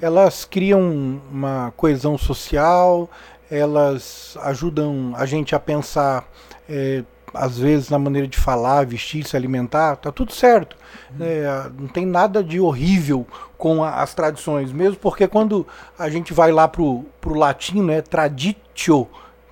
Elas 0.02 0.44
criam 0.44 1.20
uma 1.30 1.72
coesão 1.76 2.18
social, 2.18 3.08
elas 3.50 4.36
ajudam 4.42 5.12
a 5.16 5.26
gente 5.26 5.54
a 5.54 5.60
pensar, 5.60 6.28
é, 6.68 7.04
às 7.32 7.58
vezes, 7.58 7.88
na 7.88 7.98
maneira 7.98 8.26
de 8.26 8.36
falar, 8.36 8.84
vestir, 8.84 9.24
se 9.24 9.36
alimentar, 9.36 9.96
tá 9.96 10.10
tudo 10.10 10.32
certo. 10.32 10.76
É, 11.18 11.70
não 11.78 11.88
tem 11.88 12.06
nada 12.06 12.42
de 12.42 12.60
horrível 12.60 13.26
com 13.56 13.82
a, 13.82 14.02
as 14.02 14.14
tradições, 14.14 14.72
mesmo 14.72 14.96
porque 14.96 15.26
quando 15.26 15.66
a 15.98 16.08
gente 16.08 16.32
vai 16.32 16.52
lá 16.52 16.68
pro, 16.68 17.04
pro 17.20 17.34
latim, 17.34 17.82
né, 17.82 18.00
traditio, 18.00 19.08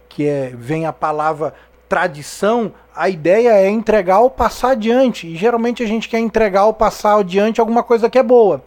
que 0.08 0.26
é, 0.26 0.52
vem 0.54 0.86
a 0.86 0.92
palavra 0.92 1.54
tradição, 1.88 2.72
a 2.94 3.08
ideia 3.08 3.50
é 3.50 3.68
entregar 3.68 4.20
ou 4.20 4.30
passar 4.30 4.72
adiante. 4.72 5.26
E 5.26 5.36
geralmente 5.36 5.82
a 5.82 5.86
gente 5.86 6.08
quer 6.08 6.18
entregar 6.18 6.66
ou 6.66 6.74
passar 6.74 7.18
adiante 7.18 7.60
alguma 7.60 7.82
coisa 7.82 8.10
que 8.10 8.18
é 8.18 8.22
boa. 8.22 8.62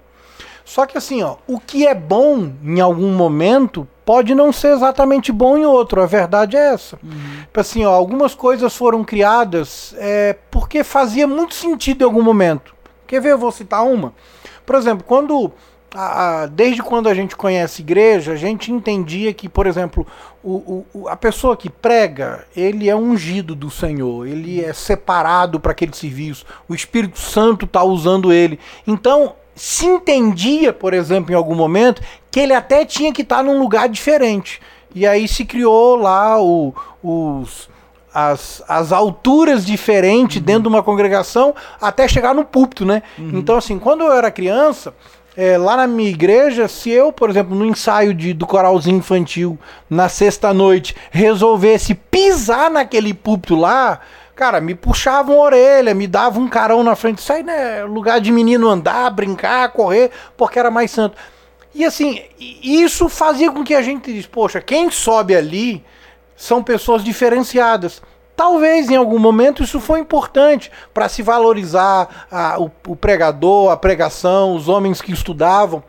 Só 0.64 0.86
que 0.86 0.98
assim, 0.98 1.22
ó, 1.22 1.36
o 1.48 1.60
que 1.60 1.86
é 1.86 1.94
bom 1.94 2.52
em 2.64 2.80
algum 2.80 3.14
momento 3.14 3.88
pode 4.06 4.34
não 4.34 4.52
ser 4.52 4.74
exatamente 4.74 5.32
bom 5.32 5.58
em 5.58 5.66
outro. 5.66 6.02
A 6.02 6.06
verdade 6.06 6.56
é 6.56 6.74
essa. 6.74 6.98
Uhum. 7.04 7.46
Assim, 7.54 7.86
ó, 7.86 7.92
algumas 7.92 8.34
coisas 8.34 8.76
foram 8.76 9.04
criadas 9.04 9.94
é, 9.98 10.36
porque 10.50 10.84
fazia 10.84 11.28
muito 11.28 11.54
sentido 11.54 12.02
em 12.02 12.06
algum 12.06 12.22
momento. 12.22 12.74
Quer 13.12 13.20
ver? 13.20 13.34
Eu 13.34 13.38
vou 13.38 13.52
citar 13.52 13.86
uma. 13.86 14.14
Por 14.66 14.74
exemplo, 14.78 15.04
quando 15.06 15.52
a, 15.94 16.44
a, 16.44 16.46
desde 16.46 16.82
quando 16.82 17.10
a 17.10 17.14
gente 17.14 17.36
conhece 17.36 17.82
igreja, 17.82 18.32
a 18.32 18.38
gente 18.38 18.72
entendia 18.72 19.34
que, 19.34 19.50
por 19.50 19.68
exemplo, 19.68 20.08
o, 20.42 20.86
o, 20.94 21.10
a 21.10 21.18
pessoa 21.18 21.58
que 21.58 21.70
prega, 21.70 22.46
ele 22.56 22.90
é 22.90 22.96
ungido 22.96 23.54
do 23.54 23.70
Senhor, 23.70 24.26
ele 24.26 24.64
é 24.64 24.72
separado 24.72 25.60
para 25.60 25.74
aquele 25.74 25.94
serviço, 25.94 26.46
o 26.70 26.74
Espírito 26.74 27.20
Santo 27.20 27.66
está 27.66 27.84
usando 27.84 28.32
ele. 28.32 28.58
Então, 28.88 29.36
se 29.54 29.86
entendia, 29.86 30.72
por 30.72 30.94
exemplo, 30.94 31.34
em 31.34 31.36
algum 31.36 31.54
momento, 31.54 32.02
que 32.32 32.40
ele 32.40 32.54
até 32.54 32.86
tinha 32.86 33.12
que 33.12 33.24
estar 33.24 33.40
tá 33.40 33.44
num 33.44 33.60
lugar 33.60 33.90
diferente. 33.90 34.62
E 34.96 35.06
aí 35.06 35.28
se 35.28 35.44
criou 35.44 35.98
lá 35.98 36.42
o, 36.42 36.74
os, 37.04 37.70
as, 38.14 38.62
as 38.68 38.92
alturas 38.92 39.66
diferentes 39.66 40.38
uhum. 40.38 40.44
dentro 40.44 40.64
de 40.64 40.68
uma 40.70 40.84
congregação 40.84 41.56
até 41.80 42.08
chegar 42.08 42.34
no 42.34 42.44
púlpito, 42.44 42.86
né? 42.86 43.04
Uhum. 43.18 43.32
Então, 43.36 43.56
assim, 43.56 43.80
quando 43.80 44.04
eu 44.04 44.12
era 44.12 44.30
criança, 44.30 44.94
é, 45.36 45.58
lá 45.58 45.78
na 45.78 45.88
minha 45.88 46.10
igreja, 46.10 46.68
se 46.68 46.90
eu, 46.90 47.12
por 47.12 47.30
exemplo, 47.30 47.56
no 47.56 47.66
ensaio 47.66 48.14
de, 48.14 48.34
do 48.34 48.46
coralzinho 48.46 48.98
infantil, 48.98 49.58
na 49.90 50.10
sexta-noite, 50.10 50.96
resolvesse 51.10 51.96
pisar 51.96 52.70
naquele 52.70 53.14
púlpito 53.14 53.56
lá, 53.56 54.02
cara, 54.36 54.60
me 54.60 54.76
puxavam 54.76 55.40
a 55.40 55.46
orelha, 55.46 55.94
me 55.94 56.08
davam 56.08 56.44
um 56.44 56.50
carão 56.50 56.84
na 56.84 56.96
frente. 56.96 57.20
Isso 57.20 57.32
aí, 57.32 57.44
né? 57.44 57.84
Lugar 57.86 58.20
de 58.20 58.32
menino 58.32 58.68
andar, 58.68 59.10
brincar, 59.12 59.72
correr, 59.72 60.12
porque 60.36 60.60
era 60.60 60.70
mais 60.70 60.92
santo. 60.92 61.16
E 61.74 61.86
assim, 61.86 62.22
isso 62.62 63.08
fazia 63.08 63.50
com 63.50 63.64
que 63.64 63.74
a 63.74 63.82
gente 63.82 64.12
disse, 64.12 64.28
poxa, 64.28 64.60
quem 64.60 64.92
sobe 64.92 65.34
ali 65.34 65.82
são 66.42 66.64
pessoas 66.64 67.04
diferenciadas. 67.04 68.02
Talvez 68.36 68.90
em 68.90 68.96
algum 68.96 69.20
momento 69.20 69.62
isso 69.62 69.80
foi 69.80 70.00
importante 70.00 70.72
para 70.92 71.08
se 71.08 71.22
valorizar 71.22 72.26
a, 72.32 72.60
o, 72.60 72.72
o 72.88 72.96
pregador, 72.96 73.72
a 73.72 73.78
pregação, 73.78 74.56
os 74.56 74.68
homens 74.68 75.00
que 75.00 75.12
estudavam. 75.12 75.84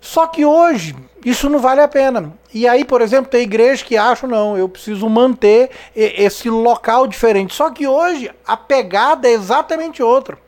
Só 0.00 0.26
que 0.26 0.42
hoje 0.42 0.96
isso 1.22 1.50
não 1.50 1.58
vale 1.58 1.82
a 1.82 1.88
pena. 1.88 2.32
E 2.54 2.66
aí, 2.66 2.82
por 2.82 3.02
exemplo, 3.02 3.30
tem 3.30 3.42
igrejas 3.42 3.82
que 3.82 3.98
acham, 3.98 4.26
não, 4.26 4.56
eu 4.56 4.70
preciso 4.70 5.06
manter 5.06 5.68
esse 5.94 6.48
local 6.48 7.06
diferente. 7.06 7.54
Só 7.54 7.68
que 7.68 7.86
hoje 7.86 8.30
a 8.46 8.56
pegada 8.56 9.28
é 9.28 9.32
exatamente 9.32 10.02
outra. 10.02 10.38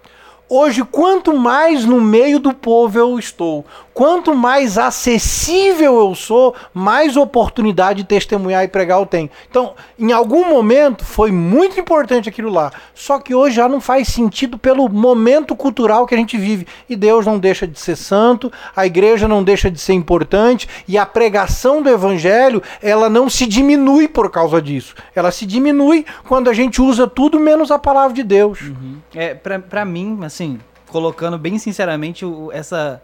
Hoje, 0.55 0.85
quanto 0.85 1.35
mais 1.35 1.87
no 1.87 1.99
meio 1.99 2.39
do 2.39 2.53
povo 2.53 2.99
eu 2.99 3.19
estou, 3.19 3.65
quanto 3.95 4.35
mais 4.35 4.77
acessível 4.77 5.99
eu 5.99 6.15
sou, 6.15 6.55
mais 6.75 7.17
oportunidade 7.17 8.03
de 8.03 8.09
testemunhar 8.09 8.63
e 8.63 8.69
pregar 8.69 9.01
eu 9.01 9.07
tenho. 9.07 9.31
Então, 9.49 9.73
em 9.99 10.13
algum 10.13 10.47
momento 10.51 11.07
foi 11.07 11.33
muito 11.33 11.81
importante 11.81 12.29
aquilo 12.29 12.51
lá. 12.51 12.71
Só 12.95 13.19
que 13.19 13.35
hoje 13.35 13.57
já 13.57 13.67
não 13.67 13.81
faz 13.81 14.09
sentido 14.09 14.59
pelo 14.59 14.91
momento 14.91 15.57
cultural 15.57 16.07
que 16.07 16.15
a 16.15 16.19
gente 16.19 16.37
vive. 16.37 16.67
E 16.87 16.97
Deus 16.97 17.25
não 17.25 17.39
deixa 17.39 17.67
de 17.67 17.81
ser 17.81 17.97
santo, 17.97 18.53
a 18.77 18.85
igreja 18.85 19.27
não 19.27 19.43
deixa 19.43 19.71
de 19.71 19.81
ser 19.81 19.95
importante 19.95 20.69
e 20.87 20.99
a 20.99 21.07
pregação 21.07 21.81
do 21.81 21.89
evangelho, 21.89 22.63
ela 22.83 23.09
não 23.09 23.31
se 23.31 23.47
diminui 23.47 24.07
por 24.07 24.31
causa 24.31 24.61
disso. 24.61 24.95
Ela 25.15 25.31
se 25.31 25.47
diminui 25.47 26.05
quando 26.29 26.51
a 26.51 26.53
gente 26.53 26.83
usa 26.83 27.07
tudo 27.07 27.41
menos 27.41 27.71
a 27.71 27.79
palavra 27.79 28.15
de 28.15 28.23
Deus. 28.23 28.61
Uhum. 28.61 28.97
É, 29.15 29.35
pra 29.35 29.85
mim, 29.85 30.19
assim, 30.23 30.42
colocando 30.89 31.39
bem 31.39 31.59
sinceramente 31.59 32.25
essa 32.53 33.03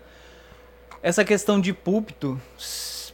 essa 1.02 1.24
questão 1.24 1.60
de 1.60 1.72
púlpito, 1.72 2.40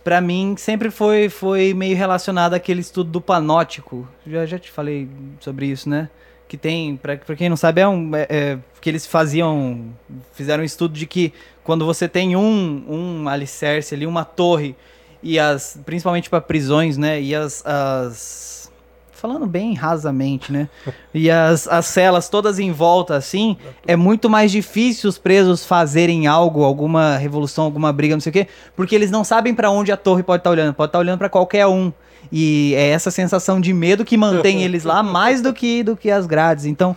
para 0.02 0.20
mim, 0.20 0.54
sempre 0.58 0.90
foi, 0.90 1.28
foi 1.28 1.72
meio 1.72 1.96
relacionado 1.96 2.54
àquele 2.54 2.80
estudo 2.80 3.10
do 3.10 3.20
panótico. 3.20 4.06
Já, 4.26 4.44
já 4.44 4.58
te 4.58 4.70
falei 4.70 5.08
sobre 5.40 5.66
isso, 5.66 5.88
né? 5.88 6.10
Que 6.46 6.58
tem, 6.58 6.96
pra 6.96 7.16
quem 7.16 7.48
não 7.48 7.56
sabe, 7.56 7.80
é 7.80 7.88
um. 7.88 8.14
É, 8.14 8.26
é, 8.28 8.58
que 8.80 8.90
eles 8.90 9.06
faziam. 9.06 9.94
Fizeram 10.34 10.62
um 10.62 10.66
estudo 10.66 10.94
de 10.94 11.06
que 11.06 11.32
quando 11.64 11.87
você 11.87 12.06
tem 12.06 12.37
um, 12.37 12.84
um 12.87 13.28
alicerce 13.28 13.94
ali, 13.94 14.06
uma 14.06 14.24
torre, 14.24 14.76
e 15.22 15.38
as. 15.38 15.80
Principalmente 15.87 16.28
para 16.28 16.40
prisões, 16.40 16.98
né? 16.98 17.20
E 17.20 17.34
as, 17.34 17.64
as 17.64 18.70
falando 19.24 19.46
bem 19.46 19.72
rasamente, 19.72 20.52
né? 20.52 20.68
E 21.14 21.30
as, 21.30 21.66
as 21.66 21.87
celas 21.87 22.28
todas 22.28 22.58
em 22.58 22.70
volta, 22.70 23.16
assim, 23.16 23.56
é 23.87 23.96
muito 23.96 24.28
mais 24.28 24.52
difícil 24.52 25.08
os 25.08 25.16
presos 25.16 25.64
fazerem 25.64 26.26
algo, 26.26 26.62
alguma 26.62 27.16
revolução, 27.16 27.64
alguma 27.64 27.90
briga, 27.90 28.14
não 28.14 28.20
sei 28.20 28.28
o 28.28 28.32
quê, 28.34 28.48
porque 28.76 28.94
eles 28.94 29.10
não 29.10 29.24
sabem 29.24 29.54
para 29.54 29.70
onde 29.70 29.90
a 29.90 29.96
torre 29.96 30.22
pode 30.22 30.40
estar 30.40 30.50
tá 30.50 30.52
olhando, 30.52 30.74
pode 30.74 30.90
estar 30.90 30.98
tá 30.98 31.00
olhando 31.00 31.16
para 31.16 31.30
qualquer 31.30 31.66
um. 31.66 31.90
E 32.30 32.74
é 32.76 32.90
essa 32.90 33.10
sensação 33.10 33.62
de 33.62 33.72
medo 33.72 34.04
que 34.04 34.14
mantém 34.14 34.62
eles 34.62 34.84
lá 34.84 35.02
mais 35.02 35.40
do 35.40 35.54
que, 35.54 35.82
do 35.82 35.96
que 35.96 36.10
as 36.10 36.26
grades. 36.26 36.66
Então, 36.66 36.94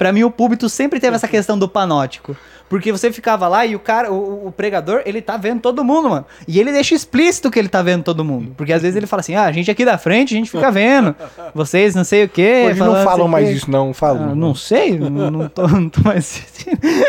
para 0.00 0.14
mim, 0.14 0.22
o 0.22 0.30
púlpito 0.30 0.66
sempre 0.66 0.98
teve 0.98 1.14
essa 1.14 1.28
questão 1.28 1.58
do 1.58 1.68
panótico. 1.68 2.34
Porque 2.70 2.90
você 2.90 3.12
ficava 3.12 3.46
lá 3.46 3.66
e 3.66 3.76
o 3.76 3.78
cara, 3.78 4.10
o, 4.10 4.46
o, 4.46 4.50
pregador, 4.52 5.02
ele 5.04 5.20
tá 5.20 5.36
vendo 5.36 5.60
todo 5.60 5.84
mundo, 5.84 6.08
mano. 6.08 6.24
E 6.48 6.58
ele 6.58 6.72
deixa 6.72 6.94
explícito 6.94 7.50
que 7.50 7.58
ele 7.58 7.68
tá 7.68 7.82
vendo 7.82 8.02
todo 8.02 8.24
mundo. 8.24 8.54
Porque 8.56 8.72
às 8.72 8.80
vezes 8.80 8.96
ele 8.96 9.06
fala 9.06 9.20
assim: 9.20 9.34
ah, 9.34 9.44
a 9.44 9.52
gente 9.52 9.70
aqui 9.70 9.84
da 9.84 9.98
frente, 9.98 10.32
a 10.32 10.38
gente 10.38 10.50
fica 10.50 10.70
vendo. 10.70 11.14
Vocês 11.54 11.94
não 11.94 12.02
sei 12.02 12.24
o 12.24 12.28
quê. 12.30 12.68
Hoje 12.70 12.80
não 12.80 13.04
falam 13.04 13.28
mais 13.28 13.50
isso, 13.50 13.70
não, 13.70 13.92
falam. 13.92 14.30
Ah, 14.30 14.34
não 14.34 14.54
sei, 14.54 14.98
não, 14.98 15.30
não, 15.30 15.48
tô, 15.50 15.68
não 15.68 15.90
tô 15.90 16.00
mais 16.00 16.40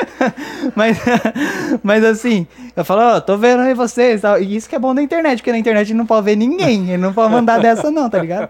mas, 0.76 0.98
mas 1.82 2.04
assim, 2.04 2.46
eu 2.76 2.84
falo, 2.84 3.04
ó, 3.04 3.16
oh, 3.16 3.22
tô 3.22 3.38
vendo 3.38 3.62
aí 3.62 3.74
vocês. 3.74 4.24
E 4.42 4.54
isso 4.54 4.68
que 4.68 4.76
é 4.76 4.80
bom 4.80 4.94
da 4.94 5.02
internet, 5.02 5.38
porque 5.38 5.52
na 5.54 5.60
internet 5.60 5.94
não 5.94 6.06
pode 6.06 6.26
ver 6.26 6.36
ninguém. 6.36 6.90
Ele 6.90 7.02
não 7.02 7.14
pode 7.14 7.32
mandar 7.32 7.62
dessa, 7.62 7.90
não, 7.90 8.10
tá 8.10 8.20
ligado? 8.20 8.50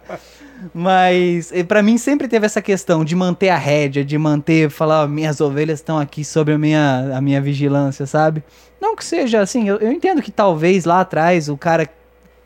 Mas 0.74 1.52
para 1.67 1.82
mim 1.82 1.97
sempre 1.97 2.28
teve 2.28 2.45
essa 2.45 2.62
questão 2.62 3.04
de 3.04 3.15
manter 3.15 3.50
a 3.50 3.58
rédea, 3.58 4.06
de 4.06 4.17
manter, 4.17 4.69
falar, 4.69 5.08
minhas 5.08 5.41
ovelhas 5.41 5.80
estão 5.80 5.97
aqui 5.97 6.24
sobre 6.24 6.54
a 6.54 6.58
minha, 6.58 7.12
a 7.15 7.21
minha 7.21 7.41
vigilância, 7.41 8.06
sabe? 8.06 8.43
Não 8.80 8.95
que 8.95 9.04
seja 9.04 9.41
assim, 9.41 9.67
eu, 9.67 9.78
eu 9.78 9.91
entendo 9.91 10.21
que 10.21 10.32
talvez 10.32 10.86
lá 10.86 11.02
atrás 11.02 11.50
o 11.50 11.58
cara 11.58 11.89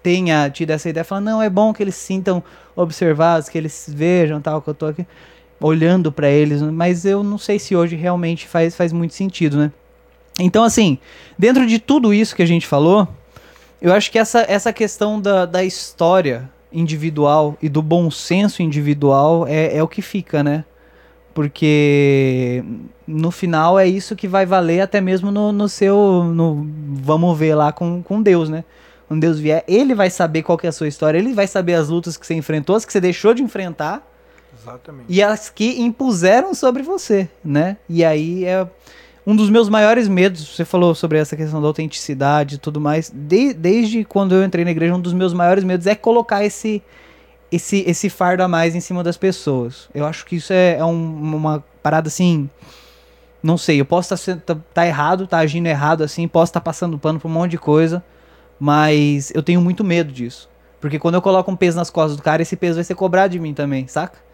tenha 0.02 0.50
tido 0.50 0.72
essa 0.72 0.90
ideia, 0.90 1.04
falando, 1.04 1.26
não, 1.26 1.42
é 1.42 1.50
bom 1.50 1.74
que 1.74 1.82
eles 1.82 1.96
sintam 1.96 2.44
observados, 2.76 3.50
que 3.50 3.58
eles 3.58 3.90
vejam 3.92 4.40
tal, 4.40 4.62
que 4.62 4.70
eu 4.70 4.74
tô 4.74 4.86
aqui 4.86 5.06
olhando 5.60 6.12
para 6.12 6.30
eles, 6.30 6.62
mas 6.62 7.06
eu 7.06 7.24
não 7.24 7.38
sei 7.38 7.58
se 7.58 7.76
hoje 7.76 7.96
realmente 7.96 8.48
faz, 8.48 8.76
faz 8.76 8.94
muito 8.94 9.14
sentido, 9.14 9.58
né? 9.58 9.72
Então, 10.40 10.64
assim, 10.64 11.00
dentro 11.40 11.66
de 11.66 11.80
tudo 11.80 12.14
isso 12.14 12.36
que 12.36 12.44
a 12.44 12.46
gente 12.46 12.68
falou, 12.68 13.08
eu 13.82 13.94
acho 13.94 14.12
que 14.12 14.20
essa, 14.20 14.46
essa 14.48 14.72
questão 14.74 15.20
da, 15.20 15.46
da 15.46 15.64
história 15.64 16.50
individual 16.76 17.58
e 17.62 17.70
do 17.70 17.82
bom 17.82 18.12
senso 18.12 18.62
individual 18.62 19.48
é, 19.48 19.78
é 19.78 19.82
o 19.82 19.88
que 19.88 20.02
fica, 20.02 20.44
né? 20.44 20.66
Porque 21.34 22.64
no 23.08 23.32
final 23.32 23.78
é 23.80 23.88
isso 23.88 24.16
que 24.16 24.28
vai 24.28 24.46
valer 24.46 24.82
até 24.82 25.02
mesmo 25.02 25.32
no, 25.32 25.52
no 25.52 25.68
seu. 25.68 26.24
No, 26.24 26.68
vamos 26.94 27.38
ver 27.38 27.56
lá 27.56 27.72
com, 27.72 28.02
com 28.04 28.22
Deus, 28.22 28.50
né? 28.50 28.64
Quando 29.08 29.22
Deus 29.22 29.40
vier, 29.40 29.64
ele 29.68 29.94
vai 29.94 30.10
saber 30.10 30.44
qual 30.44 30.58
que 30.58 30.66
é 30.66 30.70
a 30.70 30.72
sua 30.72 30.88
história, 30.88 31.18
ele 31.18 31.34
vai 31.34 31.46
saber 31.46 31.76
as 31.76 31.90
lutas 31.90 32.18
que 32.18 32.26
você 32.26 32.34
enfrentou, 32.34 32.76
as 32.76 32.86
que 32.86 32.92
você 32.92 33.02
deixou 33.02 33.34
de 33.34 33.44
enfrentar. 33.44 34.02
Exatamente. 34.60 35.06
E 35.10 35.22
as 35.22 35.50
que 35.50 35.82
impuseram 35.82 36.54
sobre 36.54 36.82
você, 36.82 37.30
né? 37.44 37.78
E 37.88 38.04
aí 38.04 38.46
é 38.46 38.66
um 39.26 39.36
dos 39.36 39.50
meus 39.50 39.68
maiores 39.70 40.08
medos, 40.08 40.56
você 40.56 40.64
falou 40.64 40.94
sobre 40.94 41.18
essa 41.18 41.36
questão 41.36 41.60
da 41.60 41.68
autenticidade 41.68 42.56
e 42.56 42.58
tudo 42.58 42.80
mais, 42.80 43.10
de, 43.10 43.54
desde 43.54 44.06
quando 44.06 44.36
eu 44.36 44.44
entrei 44.44 44.64
na 44.64 44.72
igreja, 44.72 44.94
um 44.94 45.00
dos 45.00 45.14
meus 45.14 45.34
maiores 45.34 45.64
medos 45.64 45.88
é 45.88 45.96
colocar 45.96 46.46
esse, 46.46 46.84
esse, 47.52 47.84
esse 47.88 48.10
fardo 48.10 48.44
a 48.44 48.48
mais 48.48 48.76
em 48.76 48.80
cima 48.80 49.04
das 49.04 49.18
pessoas. 49.18 49.90
Eu 49.96 50.06
acho 50.06 50.26
que 50.26 50.36
isso 50.36 50.54
é, 50.54 50.78
é 50.78 50.86
um, 50.86 51.36
uma 51.36 51.64
parada 51.82 52.08
assim. 52.08 52.50
Não 53.42 53.58
sei, 53.58 53.80
eu 53.82 53.86
posso 53.86 54.14
estar 54.14 54.36
tá, 54.36 54.56
tá, 54.56 54.62
tá, 54.74 54.88
errado, 54.88 55.28
tá 55.28 55.38
agindo 55.40 55.68
errado 55.68 56.04
assim, 56.04 56.28
posso 56.28 56.52
estar 56.52 56.60
tá 56.60 56.64
passando 56.64 56.98
pano 56.98 57.20
pra 57.20 57.28
um 57.28 57.32
monte 57.32 57.52
de 57.52 57.58
coisa, 57.58 58.04
mas 58.60 59.32
eu 59.36 59.42
tenho 59.42 59.62
muito 59.62 59.84
medo 59.84 60.12
disso. 60.12 60.50
Porque 60.80 61.00
quando 61.00 61.16
eu 61.16 61.22
coloco 61.22 61.52
um 61.52 61.56
peso 61.56 61.78
nas 61.78 61.90
costas 61.90 62.18
do 62.18 62.24
cara, 62.24 62.42
esse 62.42 62.56
peso 62.56 62.76
vai 62.76 62.84
ser 62.84 62.96
cobrado 62.96 63.32
de 63.32 63.40
mim 63.40 63.54
também, 63.54 63.88
saca? 63.88 64.25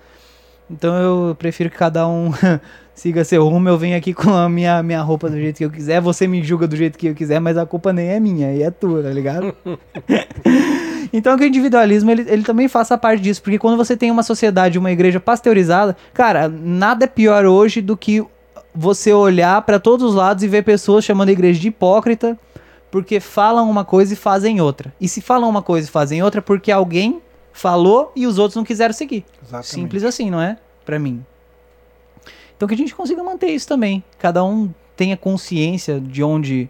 Então 0.69 0.95
eu 0.95 1.35
prefiro 1.35 1.69
que 1.69 1.77
cada 1.77 2.07
um 2.07 2.31
siga 2.95 3.23
seu 3.23 3.47
rumo. 3.47 3.67
Eu 3.69 3.77
venho 3.77 3.97
aqui 3.97 4.13
com 4.13 4.33
a 4.33 4.47
minha, 4.47 4.81
minha 4.81 5.01
roupa 5.01 5.29
do 5.29 5.35
jeito 5.37 5.57
que 5.57 5.65
eu 5.65 5.69
quiser. 5.69 6.01
Você 6.01 6.27
me 6.27 6.43
julga 6.43 6.67
do 6.67 6.75
jeito 6.75 6.97
que 6.97 7.07
eu 7.07 7.15
quiser, 7.15 7.39
mas 7.39 7.57
a 7.57 7.65
culpa 7.65 7.91
nem 7.91 8.09
é 8.09 8.19
minha, 8.19 8.53
e 8.53 8.63
é 8.63 8.71
tua, 8.71 9.03
tá 9.03 9.09
ligado? 9.09 9.55
então 11.11 11.37
que 11.37 11.43
o 11.43 11.47
individualismo 11.47 12.11
ele, 12.11 12.25
ele 12.27 12.43
também 12.43 12.67
faça 12.67 12.97
parte 12.97 13.21
disso. 13.21 13.41
Porque 13.41 13.59
quando 13.59 13.77
você 13.77 13.97
tem 13.97 14.11
uma 14.11 14.23
sociedade, 14.23 14.79
uma 14.79 14.91
igreja 14.91 15.19
pasteurizada, 15.19 15.95
cara, 16.13 16.47
nada 16.47 17.05
é 17.05 17.07
pior 17.07 17.45
hoje 17.45 17.81
do 17.81 17.97
que 17.97 18.23
você 18.73 19.11
olhar 19.11 19.61
para 19.63 19.79
todos 19.79 20.05
os 20.05 20.15
lados 20.15 20.43
e 20.43 20.47
ver 20.47 20.63
pessoas 20.63 21.03
chamando 21.03 21.29
a 21.29 21.33
igreja 21.33 21.59
de 21.59 21.67
hipócrita 21.67 22.37
porque 22.91 23.21
falam 23.21 23.69
uma 23.69 23.85
coisa 23.85 24.13
e 24.13 24.17
fazem 24.17 24.59
outra. 24.59 24.93
E 24.99 25.07
se 25.07 25.21
falam 25.21 25.49
uma 25.49 25.61
coisa 25.61 25.87
e 25.87 25.91
fazem 25.91 26.21
outra, 26.21 26.41
porque 26.41 26.71
alguém 26.71 27.21
falou 27.51 28.11
e 28.15 28.25
os 28.25 28.37
outros 28.37 28.55
não 28.55 28.63
quiseram 28.63 28.93
seguir. 28.93 29.25
Exatamente. 29.41 29.67
Simples 29.67 30.03
assim, 30.03 30.29
não 30.29 30.41
é? 30.41 30.57
Para 30.85 30.97
mim. 30.97 31.25
Então 32.55 32.67
que 32.67 32.73
a 32.73 32.77
gente 32.77 32.93
consiga 32.93 33.23
manter 33.23 33.47
isso 33.47 33.67
também. 33.67 34.03
Cada 34.19 34.43
um 34.43 34.71
tenha 34.95 35.17
consciência 35.17 35.99
de 35.99 36.23
onde 36.23 36.69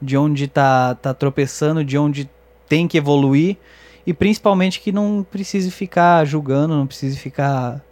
de 0.00 0.16
onde 0.16 0.46
tá, 0.46 0.94
tá 0.94 1.14
tropeçando, 1.14 1.82
de 1.82 1.96
onde 1.96 2.28
tem 2.68 2.86
que 2.86 2.98
evoluir 2.98 3.56
e 4.06 4.12
principalmente 4.12 4.80
que 4.80 4.92
não 4.92 5.26
precise 5.28 5.70
ficar 5.70 6.24
julgando, 6.24 6.76
não 6.76 6.86
precise 6.86 7.18
ficar 7.18 7.82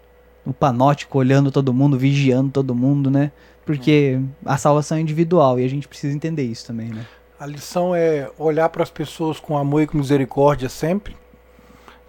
no 0.44 0.52
panótico 0.52 1.18
olhando 1.18 1.50
todo 1.50 1.72
mundo, 1.72 1.98
vigiando 1.98 2.50
todo 2.50 2.74
mundo, 2.74 3.10
né? 3.10 3.32
Porque 3.64 4.20
a 4.44 4.58
salvação 4.58 4.98
é 4.98 5.00
individual 5.00 5.58
e 5.58 5.64
a 5.64 5.68
gente 5.68 5.88
precisa 5.88 6.14
entender 6.14 6.44
isso 6.44 6.66
também, 6.66 6.90
né? 6.90 7.06
A 7.40 7.46
lição 7.46 7.94
é 7.94 8.30
olhar 8.38 8.68
para 8.68 8.82
as 8.82 8.90
pessoas 8.90 9.40
com 9.40 9.56
amor 9.56 9.82
e 9.82 9.86
com 9.86 9.98
misericórdia 9.98 10.68
sempre 10.68 11.16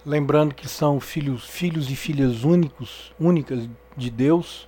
lembrando 0.05 0.53
que 0.53 0.67
são 0.67 0.99
filhos, 0.99 1.45
filhos 1.45 1.89
e 1.89 1.95
filhas 1.95 2.43
únicos, 2.43 3.13
únicas 3.19 3.67
de 3.97 4.09
Deus, 4.09 4.67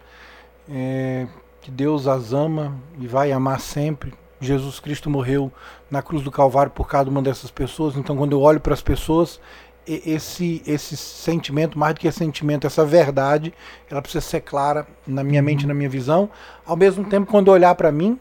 é, 0.69 1.27
que 1.61 1.69
Deus 1.69 2.07
as 2.07 2.33
ama 2.33 2.75
e 2.99 3.07
vai 3.07 3.31
amar 3.31 3.59
sempre. 3.59 4.13
Jesus 4.39 4.79
Cristo 4.79 5.09
morreu 5.09 5.51
na 5.89 6.01
cruz 6.01 6.23
do 6.23 6.31
Calvário 6.31 6.71
por 6.71 6.87
cada 6.87 7.09
uma 7.09 7.21
dessas 7.21 7.51
pessoas. 7.51 7.95
Então, 7.95 8.15
quando 8.15 8.33
eu 8.33 8.41
olho 8.41 8.59
para 8.59 8.73
as 8.73 8.81
pessoas, 8.81 9.39
esse 9.87 10.61
esse 10.65 10.97
sentimento, 10.97 11.79
mais 11.79 11.95
do 11.95 12.01
que 12.01 12.11
sentimento, 12.11 12.67
essa 12.67 12.85
verdade, 12.85 13.53
ela 13.89 14.01
precisa 14.01 14.21
ser 14.21 14.41
clara 14.41 14.85
na 15.05 15.23
minha 15.23 15.41
mente, 15.41 15.65
na 15.65 15.73
minha 15.73 15.89
visão. 15.89 16.29
Ao 16.65 16.75
mesmo 16.75 17.05
tempo, 17.05 17.31
quando 17.31 17.47
eu 17.47 17.53
olhar 17.53 17.73
para 17.75 17.91
mim, 17.91 18.19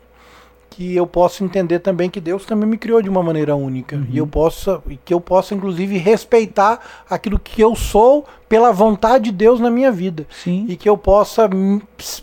que 0.71 0.95
eu 0.95 1.07
possa 1.07 1.43
entender 1.43 1.79
também 1.79 2.11
que 2.11 2.21
Deus 2.21 2.45
também 2.45 2.69
me 2.69 2.77
criou 2.77 3.01
de 3.01 3.09
uma 3.09 3.23
maneira 3.23 3.57
única 3.57 3.97
uhum. 3.97 4.07
e 4.11 4.19
eu 4.19 4.27
possa 4.27 4.83
que 5.05 5.15
eu 5.15 5.21
possa 5.21 5.55
inclusive 5.55 5.97
respeitar 5.97 6.81
aquilo 7.09 7.39
que 7.39 7.61
eu 7.61 7.75
sou 7.75 8.27
pela 8.49 8.73
vontade 8.73 9.25
de 9.25 9.33
Deus 9.33 9.59
na 9.59 9.71
minha 9.71 9.91
vida 9.91 10.27
Sim. 10.31 10.67
e 10.69 10.77
que 10.77 10.89
eu 10.89 10.97
possa 10.97 11.49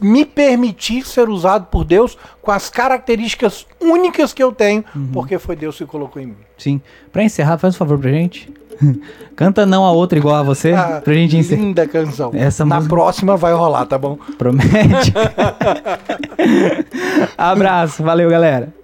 me 0.01 0.25
permitir 0.25 1.06
ser 1.06 1.29
usado 1.29 1.65
por 1.67 1.84
Deus 1.84 2.17
com 2.41 2.51
as 2.51 2.69
características 2.69 3.65
únicas 3.82 4.34
que 4.34 4.43
eu 4.43 4.51
tenho 4.51 4.84
uhum. 4.95 5.10
porque 5.12 5.39
foi 5.39 5.56
Deus 5.56 5.77
que 5.77 5.86
colocou 5.86 6.21
em 6.21 6.27
mim. 6.27 6.38
Sim. 6.58 6.82
Para 7.12 7.23
encerrar, 7.23 7.58
faz 7.58 7.75
um 7.75 7.77
favor 7.77 7.99
pra 7.99 8.12
gente. 8.12 8.51
Canta 9.36 9.65
não 9.65 9.83
a 9.86 9.91
outra 9.91 10.17
igual 10.17 10.36
a 10.36 10.43
você, 10.43 10.73
ah, 10.73 11.01
pra 11.03 11.13
gente 11.13 11.38
encerrar. 11.38 11.62
Linda 11.62 11.88
canção. 11.88 12.31
Essa 12.33 12.65
Na 12.65 12.75
música... 12.75 12.95
próxima 12.95 13.36
vai 13.36 13.53
rolar, 13.53 13.86
tá 13.86 13.97
bom? 13.97 14.17
Promete. 14.38 15.13
Abraço, 17.38 18.03
valeu 18.03 18.29
galera. 18.29 18.82